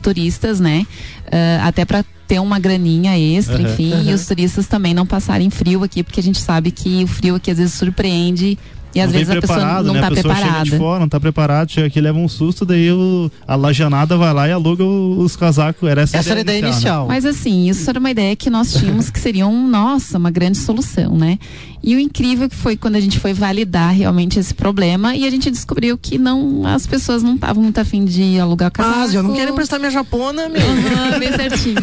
turistas, 0.00 0.60
né? 0.60 0.86
Uh, 1.26 1.66
até 1.66 1.84
para 1.84 2.04
ter 2.28 2.38
uma 2.38 2.60
graninha 2.60 3.18
extra, 3.18 3.56
uhum, 3.56 3.62
enfim, 3.62 3.92
uhum. 3.92 4.02
e 4.04 4.14
os 4.14 4.26
turistas 4.26 4.68
também 4.68 4.94
não 4.94 5.04
passarem 5.04 5.50
frio 5.50 5.82
aqui, 5.82 6.04
porque 6.04 6.20
a 6.20 6.22
gente 6.22 6.38
sabe 6.38 6.70
que 6.70 7.02
o 7.02 7.06
frio 7.08 7.34
aqui 7.34 7.50
às 7.50 7.58
vezes 7.58 7.74
surpreende 7.74 8.56
e 8.94 9.00
às 9.00 9.06
não 9.06 9.12
vezes 9.12 9.30
a 9.30 9.40
pessoa 9.40 9.82
não 9.82 9.94
está 9.94 10.10
né? 10.10 10.16
preparada. 10.16 10.46
Chega 10.46 10.64
de 10.64 10.76
fora, 10.76 10.98
não 10.98 11.06
está 11.06 11.20
preparado, 11.20 11.70
chega 11.70 11.86
aqui 11.86 12.00
leva 12.00 12.18
um 12.18 12.28
susto, 12.28 12.64
daí 12.64 12.90
o, 12.90 13.30
a 13.46 13.54
lajanada 13.54 14.16
vai 14.16 14.32
lá 14.32 14.48
e 14.48 14.52
aluga 14.52 14.84
os 14.84 15.36
casacos. 15.36 15.88
Era 15.88 16.02
essa, 16.02 16.16
essa 16.16 16.30
era 16.30 16.40
a 16.40 16.42
ideia 16.42 16.58
inicial. 16.58 16.76
inicial. 16.76 17.02
Né? 17.02 17.14
Mas 17.14 17.24
assim, 17.24 17.68
isso 17.68 17.88
era 17.88 17.98
uma 17.98 18.10
ideia 18.10 18.34
que 18.34 18.50
nós 18.50 18.72
tínhamos 18.72 19.10
que 19.10 19.20
seria 19.20 19.46
um, 19.46 19.68
nossa, 19.68 20.18
uma 20.18 20.30
grande 20.30 20.58
solução, 20.58 21.16
né? 21.16 21.38
E 21.82 21.96
o 21.96 21.98
incrível 21.98 22.48
que 22.48 22.56
foi 22.56 22.76
quando 22.76 22.96
a 22.96 23.00
gente 23.00 23.18
foi 23.18 23.32
validar 23.32 23.94
realmente 23.94 24.38
esse 24.38 24.52
problema 24.52 25.14
e 25.16 25.26
a 25.26 25.30
gente 25.30 25.50
descobriu 25.50 25.96
que 25.96 26.18
não 26.18 26.66
as 26.66 26.86
pessoas 26.86 27.22
não 27.22 27.36
estavam 27.36 27.62
muito 27.62 27.78
afim 27.78 28.04
de 28.04 28.38
alugar 28.38 28.68
o 28.68 28.72
casaco. 28.72 28.98
Ah, 28.98 29.14
eu 29.14 29.22
não 29.22 29.34
quero 29.34 29.52
emprestar 29.52 29.78
minha 29.78 29.90
japona, 29.90 30.48
meu. 30.48 30.60
Uhum, 30.60 31.18
bem 31.18 31.32
certinho. 31.32 31.80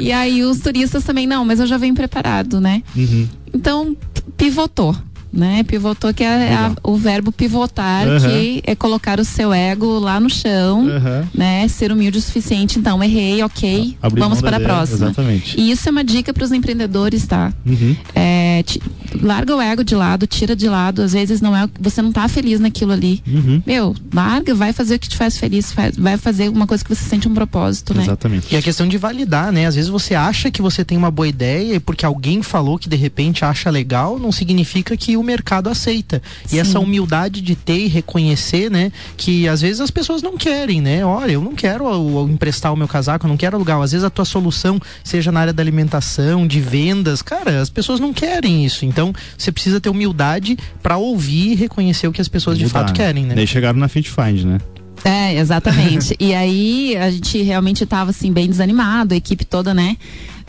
e 0.00 0.10
aí 0.10 0.42
os 0.42 0.58
turistas 0.58 1.04
também, 1.04 1.26
não, 1.26 1.44
mas 1.44 1.60
eu 1.60 1.66
já 1.66 1.76
venho 1.76 1.94
preparado, 1.94 2.60
né? 2.60 2.82
Uhum. 2.96 3.28
Então, 3.54 3.96
pivotou 4.36 4.96
né? 5.36 5.62
Pivotou 5.62 6.12
que 6.14 6.24
é 6.24 6.54
a, 6.54 6.72
o 6.82 6.96
verbo 6.96 7.30
pivotar, 7.30 8.08
uhum. 8.08 8.20
que 8.20 8.62
é 8.64 8.74
colocar 8.74 9.20
o 9.20 9.24
seu 9.24 9.52
ego 9.52 9.98
lá 9.98 10.18
no 10.18 10.30
chão, 10.30 10.80
uhum. 10.80 11.26
né? 11.34 11.68
Ser 11.68 11.92
humilde 11.92 12.18
o 12.18 12.22
suficiente. 12.22 12.78
Então, 12.78 13.02
errei, 13.02 13.42
ok, 13.42 13.96
Abrir 14.00 14.20
vamos 14.20 14.40
para 14.40 14.56
a 14.56 14.60
próxima. 14.60 15.06
Exatamente. 15.06 15.60
E 15.60 15.70
isso 15.70 15.88
é 15.88 15.92
uma 15.92 16.04
dica 16.04 16.32
para 16.32 16.44
os 16.44 16.52
empreendedores, 16.52 17.26
tá? 17.26 17.52
Uhum. 17.64 17.96
É, 18.14 18.46
é, 18.56 18.62
te, 18.62 18.80
larga 19.20 19.54
o 19.54 19.60
ego 19.60 19.84
de 19.84 19.94
lado, 19.94 20.26
tira 20.26 20.56
de 20.56 20.68
lado, 20.68 21.02
às 21.02 21.12
vezes 21.12 21.40
não 21.40 21.54
é, 21.54 21.68
você 21.78 22.00
não 22.00 22.12
tá 22.12 22.26
feliz 22.28 22.58
naquilo 22.58 22.92
ali. 22.92 23.22
Uhum. 23.26 23.62
Meu, 23.66 23.94
larga, 24.12 24.54
vai 24.54 24.72
fazer 24.72 24.94
o 24.94 24.98
que 24.98 25.08
te 25.08 25.16
faz 25.16 25.36
feliz, 25.36 25.72
faz, 25.72 25.96
vai 25.96 26.16
fazer 26.16 26.48
uma 26.48 26.66
coisa 26.66 26.82
que 26.84 26.94
você 26.94 27.04
sente 27.04 27.28
um 27.28 27.34
propósito, 27.34 27.94
né? 27.94 28.02
Exatamente. 28.02 28.54
E 28.54 28.56
a 28.56 28.62
questão 28.62 28.86
de 28.86 28.96
validar, 28.96 29.52
né? 29.52 29.66
Às 29.66 29.74
vezes 29.74 29.90
você 29.90 30.14
acha 30.14 30.50
que 30.50 30.62
você 30.62 30.84
tem 30.84 30.96
uma 30.96 31.10
boa 31.10 31.28
ideia 31.28 31.74
e 31.74 31.80
porque 31.80 32.06
alguém 32.06 32.42
falou 32.42 32.78
que 32.78 32.88
de 32.88 32.96
repente 32.96 33.44
acha 33.44 33.68
legal, 33.70 34.18
não 34.18 34.32
significa 34.32 34.96
que 34.96 35.16
o 35.16 35.22
mercado 35.26 35.68
aceita. 35.68 36.22
E 36.46 36.50
Sim. 36.50 36.58
essa 36.60 36.80
humildade 36.80 37.40
de 37.42 37.54
ter 37.54 37.84
e 37.84 37.88
reconhecer, 37.88 38.70
né? 38.70 38.90
Que 39.16 39.46
às 39.48 39.60
vezes 39.60 39.80
as 39.80 39.90
pessoas 39.90 40.22
não 40.22 40.36
querem, 40.38 40.80
né? 40.80 41.04
Olha, 41.04 41.32
eu 41.32 41.42
não 41.42 41.54
quero 41.54 41.84
o- 41.84 42.24
o 42.24 42.30
emprestar 42.30 42.72
o 42.72 42.76
meu 42.76 42.88
casaco, 42.88 43.26
eu 43.26 43.28
não 43.28 43.36
quero 43.36 43.56
alugar. 43.56 43.80
Às 43.82 43.92
vezes 43.92 44.04
a 44.04 44.10
tua 44.10 44.24
solução 44.24 44.80
seja 45.04 45.30
na 45.30 45.40
área 45.40 45.52
da 45.52 45.62
alimentação, 45.62 46.46
de 46.46 46.60
vendas, 46.60 47.20
cara, 47.20 47.60
as 47.60 47.68
pessoas 47.68 48.00
não 48.00 48.12
querem 48.12 48.64
isso. 48.64 48.84
Então 48.84 49.12
você 49.36 49.50
precisa 49.52 49.80
ter 49.80 49.90
humildade 49.90 50.56
para 50.82 50.96
ouvir 50.96 51.52
e 51.52 51.54
reconhecer 51.56 52.06
o 52.08 52.12
que 52.12 52.20
as 52.20 52.28
pessoas 52.28 52.56
de 52.56 52.64
Mudar, 52.64 52.80
fato 52.80 52.92
querem, 52.94 53.24
né? 53.26 53.34
Daí 53.34 53.46
chegaram 53.46 53.78
na 53.78 53.88
Fit 53.88 54.08
Find, 54.10 54.44
né? 54.44 54.58
É, 55.04 55.34
exatamente. 55.38 56.16
e 56.18 56.34
aí 56.34 56.96
a 56.96 57.10
gente 57.10 57.42
realmente 57.42 57.84
estava 57.84 58.10
assim 58.10 58.32
bem 58.32 58.48
desanimado, 58.48 59.14
a 59.14 59.16
equipe 59.16 59.44
toda, 59.44 59.74
né? 59.74 59.96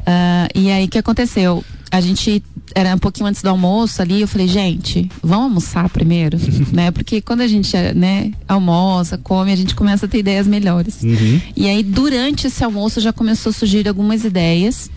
Ah, 0.05 0.47
e 0.55 0.71
aí 0.71 0.85
o 0.85 0.87
que 0.87 0.97
aconteceu? 0.97 1.63
A 1.91 2.02
gente 2.02 2.43
era 2.76 2.93
um 2.93 2.97
pouquinho 2.97 3.28
antes 3.28 3.41
do 3.41 3.50
almoço 3.50 4.02
ali, 4.02 4.21
eu 4.21 4.28
falei, 4.28 4.47
gente, 4.47 5.10
vamos 5.23 5.45
almoçar 5.45 5.89
primeiro, 5.89 6.38
né? 6.71 6.91
Porque 6.91 7.21
quando 7.21 7.41
a 7.41 7.47
gente, 7.47 7.76
né, 7.95 8.32
almoça, 8.47 9.17
come, 9.17 9.52
a 9.52 9.56
gente 9.56 9.73
começa 9.73 10.06
a 10.06 10.10
ter 10.10 10.19
ideias 10.19 10.47
melhores. 10.47 11.02
Uhum. 11.02 11.41
E 11.56 11.67
aí, 11.67 11.82
durante 11.82 12.47
esse 12.47 12.63
almoço, 12.63 13.00
já 13.00 13.13
começou 13.13 13.52
a 13.52 13.54
surgir 13.54 13.88
algumas 13.88 14.23
ideias. 14.23 14.89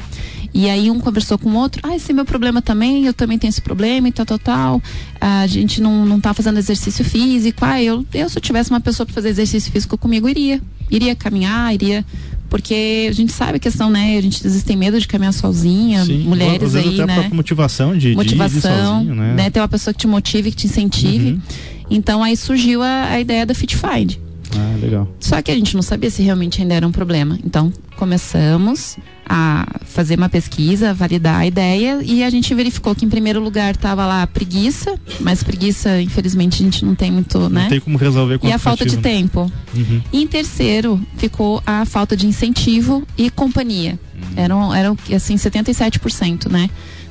E 0.53 0.68
aí, 0.68 0.90
um 0.90 0.98
conversou 0.98 1.38
com 1.38 1.48
o 1.48 1.55
outro: 1.55 1.81
ah, 1.85 1.94
esse 1.94 2.11
é 2.11 2.14
meu 2.14 2.24
problema 2.24 2.61
também, 2.61 3.07
eu 3.07 3.14
também 3.14 3.38
tenho 3.38 3.50
esse 3.50 3.61
problema 3.61 4.09
e 4.09 4.12
tal, 4.12 4.26
tal, 4.26 4.38
tal. 4.38 4.83
A 5.20 5.46
gente 5.46 5.81
não, 5.81 6.05
não 6.05 6.20
tá 6.20 6.35
fazendo 6.35 6.59
exercício 6.59 7.05
físico. 7.05 7.64
Ah, 7.64 7.81
eu, 7.81 8.05
eu, 8.12 8.29
se 8.29 8.37
eu 8.37 8.42
tivesse 8.42 8.70
uma 8.70 8.81
pessoa 8.81 9.07
para 9.07 9.14
fazer 9.14 9.29
exercício 9.29 9.70
físico 9.70 9.96
comigo, 9.96 10.29
iria. 10.29 10.61
Iria 10.90 11.14
caminhar, 11.14 11.72
iria. 11.72 12.05
Porque 12.50 13.06
a 13.08 13.12
gente 13.12 13.32
sabe 13.32 13.56
a 13.56 13.58
questão, 13.60 13.88
né? 13.88 14.18
A 14.18 14.20
gente 14.20 14.42
tem 14.64 14.76
medo 14.76 15.00
de 15.00 15.06
caminhar 15.06 15.32
sozinha, 15.32 16.04
Sim. 16.04 16.24
mulheres 16.24 16.74
Às 16.74 16.84
aí, 16.84 16.94
até 16.94 17.02
a 17.04 17.06
né? 17.06 17.14
própria 17.14 17.36
motivação 17.36 17.96
de, 17.96 18.10
de 18.10 18.16
motivação, 18.16 18.96
sozinho, 18.96 19.14
né? 19.14 19.34
né? 19.34 19.50
Ter 19.50 19.60
uma 19.60 19.68
pessoa 19.68 19.94
que 19.94 20.00
te 20.00 20.06
motive, 20.08 20.50
que 20.50 20.56
te 20.56 20.66
incentive. 20.66 21.30
Uhum. 21.30 21.40
Então 21.88 22.22
aí 22.22 22.36
surgiu 22.36 22.82
a, 22.82 23.04
a 23.12 23.20
ideia 23.20 23.46
da 23.46 23.54
Fit 23.54 23.76
Find. 23.76 24.16
Ah, 24.56 24.76
legal. 24.82 25.08
Só 25.20 25.40
que 25.40 25.50
a 25.50 25.54
gente 25.54 25.76
não 25.76 25.82
sabia 25.82 26.10
se 26.10 26.22
realmente 26.22 26.60
ainda 26.60 26.74
era 26.74 26.86
um 26.86 26.90
problema. 26.90 27.38
Então, 27.44 27.72
começamos 27.96 28.96
a 29.32 29.64
fazer 29.84 30.18
uma 30.18 30.28
pesquisa, 30.28 30.92
validar 30.92 31.36
a 31.36 31.46
ideia 31.46 32.00
e 32.02 32.24
a 32.24 32.28
gente 32.30 32.52
verificou 32.52 32.96
que 32.96 33.04
em 33.04 33.08
primeiro 33.08 33.40
lugar 33.40 33.76
estava 33.76 34.04
lá 34.04 34.22
a 34.22 34.26
preguiça, 34.26 34.98
mas 35.20 35.40
preguiça, 35.44 36.02
infelizmente, 36.02 36.60
a 36.60 36.64
gente 36.64 36.84
não 36.84 36.96
tem 36.96 37.12
muito, 37.12 37.48
né? 37.48 37.62
Não 37.62 37.68
tem 37.68 37.78
como 37.80 37.96
resolver 37.96 38.38
com 38.40 38.48
E 38.48 38.52
a 38.52 38.58
falta 38.58 38.84
de 38.84 38.96
aplicativo, 38.96 39.40
tempo. 39.40 39.52
né? 39.72 39.84
Uhum. 39.88 40.02
E 40.12 40.22
em 40.22 40.26
terceiro, 40.26 41.00
ficou 41.16 41.62
a 41.64 41.84
falta 41.84 42.16
de 42.16 42.26
incentivo 42.26 43.06
e 43.16 43.30
companhia. 43.30 43.96
Eram, 44.34 44.74
eram 44.74 44.98
assim, 45.14 45.36
77%, 45.36 46.50
né? 46.50 46.68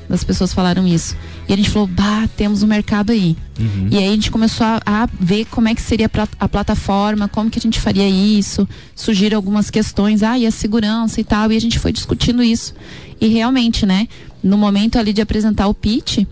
Das 0.10 0.24
pessoas 0.24 0.52
falaram 0.52 0.88
isso. 0.88 1.16
E 1.48 1.54
a 1.54 1.56
gente 1.56 1.70
falou, 1.70 1.88
bah, 1.88 2.28
temos 2.36 2.64
um 2.64 2.68
mercado 2.68 3.12
aí. 3.12 3.38
Uhum. 3.60 3.90
E 3.92 3.98
aí 3.98 4.08
a 4.08 4.12
gente 4.12 4.32
começou 4.32 4.66
a, 4.66 4.82
a 4.84 5.08
ver 5.20 5.46
como 5.46 5.68
é 5.68 5.76
que 5.76 5.82
seria 5.84 6.08
a, 6.08 6.10
pla- 6.10 6.28
a 6.40 6.50
plataforma, 6.50 7.28
como 7.28 7.48
que 7.52 7.60
a 7.60 7.62
gente 7.62 7.80
faria 7.80 8.10
isso. 8.10 8.68
Surgiram 8.96 9.38
algumas 9.38 9.70
questões, 9.70 10.24
ah, 10.24 10.36
e 10.36 10.48
a 10.48 10.52
segurança 10.52 11.22
e 11.22 11.24
tal. 11.24 11.52
E 11.52 11.56
a 11.58 11.62
gente 11.62 11.78
foi 11.78 11.92
discutindo 11.94 12.42
isso. 12.42 12.74
E 13.22 13.28
realmente, 13.28 13.86
né, 13.86 14.08
no 14.44 14.58
momento 14.58 14.98
ali 14.98 15.14
de 15.14 15.22
apresentar 15.22 15.68
o 15.68 15.76
pitch, 15.76 16.26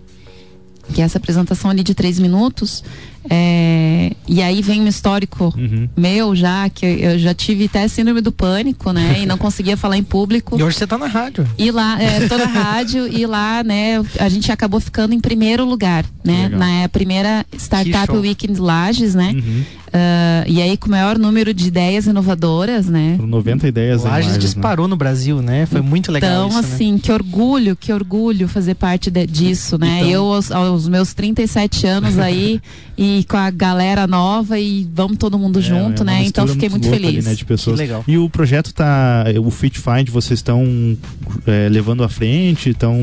que 0.92 1.00
é 1.00 1.04
essa 1.04 1.18
apresentação 1.18 1.70
ali 1.70 1.84
de 1.84 1.94
três 1.94 2.18
minutos, 2.18 2.82
é, 3.28 4.12
e 4.26 4.42
aí 4.42 4.60
vem 4.62 4.80
um 4.82 4.86
histórico 4.86 5.52
Uhum. 5.56 5.88
meu 5.96 6.34
já, 6.34 6.68
que 6.68 6.84
eu, 6.86 7.18
já 7.18 7.34
tive 7.34 7.64
até 7.66 7.86
síndrome 7.88 8.20
do 8.20 8.30
pânico, 8.32 8.92
né? 8.92 9.20
E 9.22 9.26
não 9.26 9.38
conseguia 9.38 9.76
falar 9.76 9.96
em 9.96 10.02
público. 10.02 10.58
E 10.58 10.62
hoje 10.62 10.76
você 10.76 10.86
tá 10.86 10.98
na 10.98 11.06
rádio. 11.06 11.46
E 11.58 11.70
lá, 11.70 12.00
é, 12.00 12.26
tô 12.28 12.36
na 12.36 12.44
rádio 12.46 13.06
e 13.08 13.26
lá, 13.26 13.62
né, 13.64 14.02
a 14.18 14.28
gente 14.28 14.50
acabou 14.52 14.80
ficando 14.80 15.14
em 15.14 15.20
primeiro 15.20 15.64
lugar, 15.64 16.04
né? 16.24 16.44
Legal. 16.44 16.58
Na 16.60 16.88
primeira 16.88 17.44
Startup. 17.56 18.12
Weekend 18.16 18.60
Lages, 18.60 19.14
né? 19.14 19.32
Uhum. 19.34 19.62
Ah, 19.92 20.44
e 20.46 20.60
aí 20.60 20.76
com 20.76 20.86
o 20.86 20.90
maior 20.90 21.18
número 21.18 21.54
de 21.54 21.68
ideias 21.68 22.06
inovadoras, 22.06 22.86
né? 22.88 23.14
Foram 23.16 23.28
90 23.30 23.66
ideias 23.68 24.04
em 24.04 24.08
Lages 24.08 24.32
né? 24.32 24.38
disparou 24.38 24.86
no 24.86 24.96
Brasil, 24.96 25.40
né? 25.40 25.64
Foi 25.66 25.80
muito 25.80 26.12
legal 26.12 26.46
Então, 26.46 26.48
isso, 26.60 26.68
né? 26.68 26.74
assim, 26.74 26.98
que 26.98 27.10
orgulho, 27.10 27.74
que 27.74 27.90
orgulho 27.92 28.46
fazer 28.48 28.74
parte 28.74 29.10
de- 29.10 29.26
disso, 29.26 29.78
né? 29.78 30.00
Então- 30.00 30.10
Eu, 30.10 30.24
aos, 30.32 30.52
aos 30.52 30.86
meus 30.88 31.14
37 31.14 31.86
anos 31.86 32.18
aí, 32.18 32.60
e 32.98 33.07
com 33.28 33.36
a 33.36 33.50
galera 33.50 34.06
nova, 34.06 34.58
e 34.58 34.88
vamos 34.94 35.16
todo 35.18 35.38
mundo 35.38 35.58
É, 35.58 35.62
junto, 35.62 36.02
é 36.02 36.06
né? 36.06 36.24
Então, 36.24 36.46
fiquei 36.46 36.68
muito 36.68 36.84
louca 36.84 36.96
ali, 36.96 37.06
feliz. 37.06 37.24
né, 37.24 37.34
de 37.34 37.44
pessoas. 37.44 37.78
E 38.06 38.16
o 38.18 38.28
projeto 38.30 38.72
tá. 38.72 39.24
O 39.44 39.50
Fit 39.50 39.78
Find, 39.78 40.08
vocês 40.10 40.38
estão 40.38 40.64
é, 41.46 41.68
levando 41.68 42.02
à 42.02 42.08
frente, 42.08 42.70
estão 42.70 42.96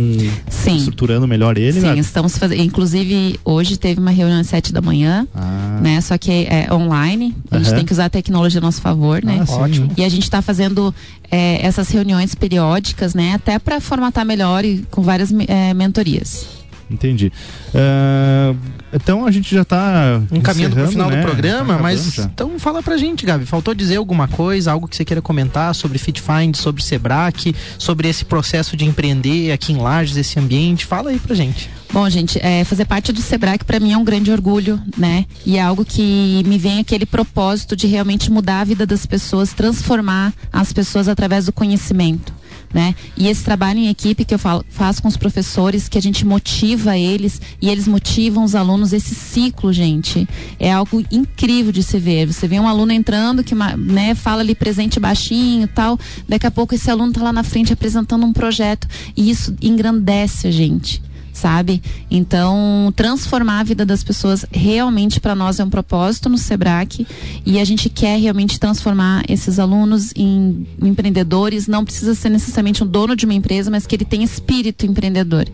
estruturando 0.77 1.27
melhor 1.27 1.57
ele? 1.57 1.73
Sim, 1.73 1.81
Gabi? 1.87 1.99
estamos 1.99 2.37
fazendo. 2.37 2.61
Inclusive, 2.61 3.39
hoje 3.43 3.77
teve 3.77 3.99
uma 3.99 4.11
reunião 4.11 4.39
às 4.39 4.47
sete 4.47 4.71
da 4.73 4.81
manhã, 4.81 5.27
Ah, 5.33 5.79
né? 5.81 6.01
Só 6.01 6.17
que 6.17 6.31
é 6.31 6.67
online. 6.71 7.35
A 7.51 7.57
gente 7.59 7.73
tem 7.75 7.85
que 7.85 7.93
usar 7.93 8.05
a 8.05 8.09
tecnologia 8.09 8.59
a 8.59 8.61
nosso 8.61 8.81
favor, 8.81 9.23
né? 9.23 9.43
ah. 9.47 9.51
Ótimo. 9.55 9.91
E 9.97 10.03
a 10.03 10.09
gente 10.09 10.23
está 10.23 10.41
fazendo 10.41 10.93
é, 11.31 11.65
essas 11.65 11.89
reuniões 11.89 12.35
periódicas, 12.35 13.13
né? 13.13 13.33
Até 13.33 13.57
para 13.59 13.79
formatar 13.79 14.25
melhor 14.25 14.63
e 14.65 14.85
com 14.91 15.01
várias 15.01 15.31
é, 15.47 15.73
mentorias. 15.73 16.45
Entendi. 16.89 17.31
Ah, 17.73 18.53
então 18.93 19.25
a 19.25 19.31
gente 19.31 19.53
já 19.53 19.63
está 19.63 20.21
Encaminhando 20.31 20.75
pro 20.75 20.87
final 20.87 21.09
né? 21.09 21.17
do 21.17 21.23
programa, 21.25 21.75
Tá 21.75 21.81
mas 21.81 22.13
já. 22.13 22.23
então 22.23 22.57
fala 22.59 22.81
pra 22.83 22.95
gente, 22.97 23.25
Gabi. 23.25 23.45
Faltou 23.45 23.73
dizer 23.73 23.95
alguma 23.97 24.27
coisa, 24.27 24.71
algo 24.71 24.87
que 24.87 24.95
você 24.95 25.03
queira 25.03 25.21
comentar 25.21 25.73
sobre 25.75 25.97
FitFind, 25.97 26.55
sobre 26.55 26.83
Sebrae, 26.83 27.55
sobre 27.77 28.07
esse 28.07 28.23
processo 28.25 28.77
de 28.77 28.85
empreender 28.85 29.51
aqui 29.51 29.73
em 29.73 29.77
Lages, 29.77 30.15
esse 30.17 30.39
ambiente? 30.39 30.85
Fala 30.85 31.09
aí 31.09 31.19
pra 31.19 31.35
gente. 31.35 31.69
Bom, 31.91 32.09
gente, 32.09 32.39
é, 32.41 32.63
fazer 32.63 32.85
parte 32.85 33.11
do 33.13 33.21
Sebrae 33.21 33.57
para 33.65 33.79
mim 33.79 33.93
é 33.93 33.97
um 33.97 34.03
grande 34.03 34.31
orgulho, 34.31 34.79
né? 34.97 35.25
E 35.45 35.57
é 35.57 35.61
algo 35.61 35.85
que 35.85 36.43
me 36.45 36.57
vem 36.57 36.79
aquele 36.79 37.05
propósito 37.05 37.75
de 37.75 37.87
realmente 37.87 38.31
mudar 38.31 38.61
a 38.61 38.63
vida 38.63 38.85
das 38.85 39.05
pessoas, 39.05 39.53
transformar 39.53 40.33
as 40.51 40.73
pessoas 40.73 41.07
através 41.07 41.45
do 41.45 41.53
conhecimento. 41.53 42.33
Né? 42.75 42.93
E 43.15 43.29
esse 43.29 43.41
trabalho 43.41 43.79
em 43.79 43.87
equipe 43.87 44.25
que 44.25 44.33
eu 44.33 44.37
falo- 44.37 44.65
faço 44.67 45.01
com 45.01 45.07
os 45.07 45.15
professores, 45.15 45.87
que 45.87 45.97
a 45.97 46.01
gente 46.01 46.25
motiva 46.25 46.97
eles 46.97 47.39
e 47.61 47.69
eles 47.69 47.87
motivam 47.87 48.43
os 48.43 48.53
alunos, 48.53 48.91
esse 48.91 49.15
ciclo, 49.15 49.71
gente, 49.71 50.27
é 50.59 50.73
algo 50.73 51.01
incrível 51.09 51.71
de 51.71 51.81
se 51.81 51.97
ver. 51.97 52.25
Você 52.25 52.49
vê 52.49 52.59
um 52.59 52.67
aluno 52.67 52.91
entrando 52.91 53.45
que 53.45 53.55
né, 53.55 54.13
fala 54.13 54.41
ali 54.41 54.53
presente 54.53 54.99
baixinho 54.99 55.69
tal, 55.69 55.97
daqui 56.27 56.47
a 56.47 56.51
pouco 56.51 56.75
esse 56.75 56.91
aluno 56.91 57.11
está 57.11 57.23
lá 57.23 57.31
na 57.31 57.43
frente 57.43 57.71
apresentando 57.71 58.25
um 58.25 58.33
projeto 58.33 58.89
e 59.15 59.29
isso 59.29 59.55
engrandece 59.61 60.45
a 60.45 60.51
gente 60.51 61.01
sabe? 61.35 61.81
Então, 62.09 62.91
transformar 62.95 63.59
a 63.59 63.63
vida 63.63 63.85
das 63.85 64.03
pessoas 64.03 64.45
realmente 64.51 65.19
para 65.19 65.35
nós 65.35 65.59
é 65.59 65.63
um 65.63 65.69
propósito 65.69 66.29
no 66.29 66.37
Sebrae 66.37 67.05
e 67.45 67.59
a 67.59 67.65
gente 67.65 67.89
quer 67.89 68.17
realmente 68.19 68.59
transformar 68.59 69.23
esses 69.27 69.59
alunos 69.59 70.13
em 70.15 70.65
empreendedores. 70.81 71.67
Não 71.67 71.83
precisa 71.83 72.15
ser 72.15 72.29
necessariamente 72.29 72.83
um 72.83 72.87
dono 72.87 73.15
de 73.15 73.25
uma 73.25 73.33
empresa, 73.33 73.69
mas 73.69 73.85
que 73.85 73.95
ele 73.95 74.05
tenha 74.05 74.23
espírito 74.23 74.85
empreendedor. 74.85 75.45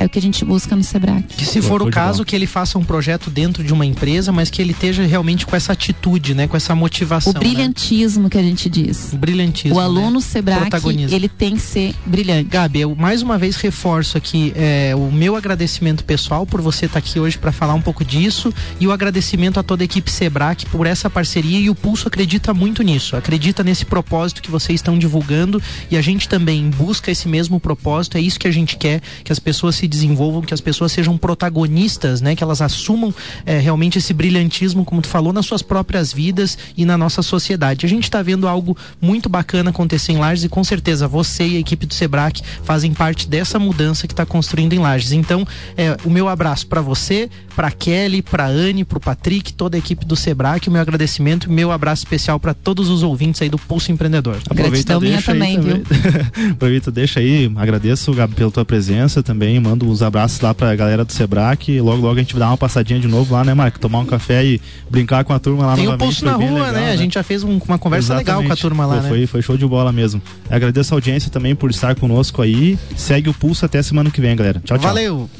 É 0.00 0.06
o 0.06 0.08
que 0.08 0.18
a 0.18 0.22
gente 0.22 0.46
busca 0.46 0.74
no 0.74 0.82
Sebrae. 0.82 1.22
Que 1.28 1.44
se 1.44 1.60
for 1.60 1.82
o 1.82 1.90
caso, 1.90 2.24
que 2.24 2.34
ele 2.34 2.46
faça 2.46 2.78
um 2.78 2.82
projeto 2.82 3.28
dentro 3.30 3.62
de 3.62 3.70
uma 3.70 3.84
empresa, 3.84 4.32
mas 4.32 4.48
que 4.48 4.62
ele 4.62 4.72
esteja 4.72 5.04
realmente 5.04 5.44
com 5.44 5.54
essa 5.54 5.74
atitude, 5.74 6.34
né? 6.34 6.48
Com 6.48 6.56
essa 6.56 6.74
motivação. 6.74 7.32
O 7.32 7.38
brilhantismo 7.38 8.30
que 8.30 8.38
a 8.38 8.42
gente 8.42 8.70
diz. 8.70 9.12
Né? 9.12 9.14
O 9.14 9.18
brilhantismo. 9.18 9.76
O 9.76 9.80
aluno 9.80 10.18
né? 10.18 10.20
Sebrae, 10.20 10.70
ele 11.10 11.28
tem 11.28 11.54
que 11.54 11.60
ser 11.60 11.94
brilhante. 12.06 12.48
Gabi, 12.48 12.80
eu 12.80 12.96
mais 12.96 13.20
uma 13.20 13.36
vez 13.36 13.56
reforço 13.56 14.16
aqui 14.16 14.54
é, 14.56 14.94
o 14.96 15.12
meu 15.12 15.36
agradecimento 15.36 16.02
pessoal 16.02 16.46
por 16.46 16.62
você 16.62 16.86
estar 16.86 16.98
aqui 16.98 17.20
hoje 17.20 17.36
para 17.36 17.52
falar 17.52 17.74
um 17.74 17.82
pouco 17.82 18.02
disso 18.02 18.54
e 18.80 18.86
o 18.86 18.92
agradecimento 18.92 19.60
a 19.60 19.62
toda 19.62 19.82
a 19.82 19.86
equipe 19.86 20.10
Sebrae 20.10 20.56
por 20.70 20.86
essa 20.86 21.10
parceria 21.10 21.58
e 21.58 21.68
o 21.68 21.74
Pulso 21.74 22.08
acredita 22.08 22.54
muito 22.54 22.82
nisso, 22.82 23.16
acredita 23.16 23.62
nesse 23.62 23.84
propósito 23.84 24.40
que 24.40 24.50
vocês 24.50 24.80
estão 24.80 24.98
divulgando 24.98 25.62
e 25.90 25.96
a 25.96 26.00
gente 26.00 26.26
também 26.26 26.70
busca 26.70 27.10
esse 27.10 27.28
mesmo 27.28 27.60
propósito, 27.60 28.16
é 28.16 28.20
isso 28.20 28.38
que 28.38 28.48
a 28.48 28.50
gente 28.50 28.76
quer, 28.76 29.02
que 29.22 29.30
as 29.30 29.38
pessoas 29.38 29.76
se 29.76 29.89
desenvolvam, 29.90 30.42
que 30.42 30.54
as 30.54 30.60
pessoas 30.60 30.92
sejam 30.92 31.18
protagonistas, 31.18 32.20
né, 32.20 32.34
que 32.34 32.42
elas 32.42 32.62
assumam 32.62 33.12
é, 33.44 33.58
realmente 33.58 33.98
esse 33.98 34.14
brilhantismo, 34.14 34.84
como 34.84 35.02
tu 35.02 35.08
falou, 35.08 35.32
nas 35.32 35.44
suas 35.44 35.62
próprias 35.62 36.12
vidas 36.12 36.56
e 36.76 36.84
na 36.84 36.96
nossa 36.96 37.22
sociedade. 37.22 37.84
A 37.84 37.88
gente 37.88 38.04
está 38.04 38.22
vendo 38.22 38.48
algo 38.48 38.76
muito 39.00 39.28
bacana 39.28 39.70
acontecer 39.70 40.12
em 40.12 40.18
Lages 40.18 40.44
e 40.44 40.48
com 40.48 40.64
certeza 40.64 41.06
você 41.08 41.46
e 41.46 41.56
a 41.56 41.60
equipe 41.60 41.86
do 41.86 41.94
Sebrae 41.94 42.32
fazem 42.62 42.92
parte 42.92 43.28
dessa 43.28 43.58
mudança 43.58 44.06
que 44.06 44.12
está 44.12 44.24
construindo 44.24 44.72
em 44.72 44.78
Lages. 44.78 45.12
Então, 45.12 45.46
é, 45.76 45.96
o 46.04 46.10
meu 46.10 46.28
abraço 46.28 46.66
para 46.66 46.80
você, 46.80 47.28
para 47.56 47.70
Kelly, 47.70 48.22
para 48.22 48.46
Anne, 48.46 48.84
para 48.84 48.98
o 48.98 49.00
Patrick, 49.00 49.52
toda 49.52 49.76
a 49.76 49.78
equipe 49.78 50.04
do 50.04 50.16
Sebrae, 50.16 50.60
o 50.66 50.70
meu 50.70 50.80
agradecimento, 50.80 51.50
meu 51.50 51.72
abraço 51.72 52.04
especial 52.04 52.38
para 52.38 52.54
todos 52.54 52.88
os 52.88 53.02
ouvintes 53.02 53.42
aí 53.42 53.48
do 53.48 53.58
Pulso 53.58 53.90
Empreendedor. 53.90 54.36
Aproveita, 54.48 54.70
Gratidão 54.70 55.00
minha 55.00 55.22
também, 55.22 55.56
também, 55.56 55.82
viu? 55.82 55.84
Aproveita, 56.52 56.90
deixa 56.90 57.20
aí, 57.20 57.50
agradeço, 57.56 58.12
Gabi, 58.12 58.34
pela 58.34 58.50
tua 58.50 58.64
presença 58.64 59.22
também, 59.22 59.58
mando 59.70 59.88
uns 59.88 60.02
abraços 60.02 60.40
lá 60.40 60.52
para 60.52 60.70
a 60.70 60.74
galera 60.74 61.04
do 61.04 61.12
Sebrae, 61.12 61.56
que 61.56 61.80
logo, 61.80 62.02
logo 62.02 62.16
a 62.16 62.18
gente 62.18 62.34
vai 62.34 62.40
dar 62.40 62.48
uma 62.48 62.56
passadinha 62.56 62.98
de 62.98 63.06
novo 63.06 63.34
lá, 63.34 63.44
né, 63.44 63.54
Marco? 63.54 63.78
Tomar 63.78 64.00
um 64.00 64.06
café 64.06 64.44
e 64.44 64.60
brincar 64.90 65.24
com 65.24 65.32
a 65.32 65.38
turma 65.38 65.64
lá 65.64 65.76
Tem 65.76 65.86
o 65.86 65.96
Pulso 65.96 66.24
na 66.24 66.32
rua, 66.32 66.44
legal, 66.46 66.72
né? 66.72 66.80
né? 66.80 66.92
A 66.92 66.96
gente 66.96 67.14
já 67.14 67.22
fez 67.22 67.44
um, 67.44 67.58
uma 67.66 67.78
conversa 67.78 68.14
Exatamente. 68.14 68.26
legal 68.26 68.42
com 68.44 68.52
a 68.52 68.56
turma 68.56 68.86
lá, 68.86 68.96
Pô, 68.96 69.02
né? 69.02 69.08
Foi, 69.08 69.26
foi 69.26 69.42
show 69.42 69.56
de 69.56 69.66
bola 69.66 69.92
mesmo. 69.92 70.20
Agradeço 70.50 70.92
a 70.92 70.96
audiência 70.96 71.30
também 71.30 71.54
por 71.54 71.70
estar 71.70 71.94
conosco 71.94 72.42
aí. 72.42 72.78
Segue 72.96 73.30
o 73.30 73.34
Pulso 73.34 73.64
até 73.64 73.80
semana 73.82 74.10
que 74.10 74.20
vem, 74.20 74.34
galera. 74.34 74.60
Tchau, 74.64 74.76
tchau. 74.76 74.88
Valeu! 74.88 75.30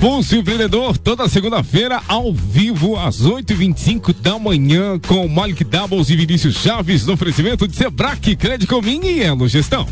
Pulso 0.00 0.36
Empreendedor, 0.36 0.96
toda 0.96 1.28
segunda-feira, 1.28 2.00
ao 2.06 2.32
vivo, 2.32 2.96
às 2.96 3.22
8h25 3.22 4.14
da 4.22 4.38
manhã, 4.38 4.96
com 5.08 5.26
Malik 5.26 5.64
Doubles 5.64 6.08
e 6.08 6.14
Vinícius 6.14 6.54
Chaves, 6.54 7.04
no 7.04 7.14
oferecimento 7.14 7.66
de 7.66 7.74
Sebrae, 7.74 8.36
Crédito 8.36 8.68
Comim 8.68 9.00
e 9.02 9.20
Elo 9.20 9.48
Gestão. 9.48 9.88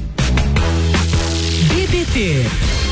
BBT 1.87 2.86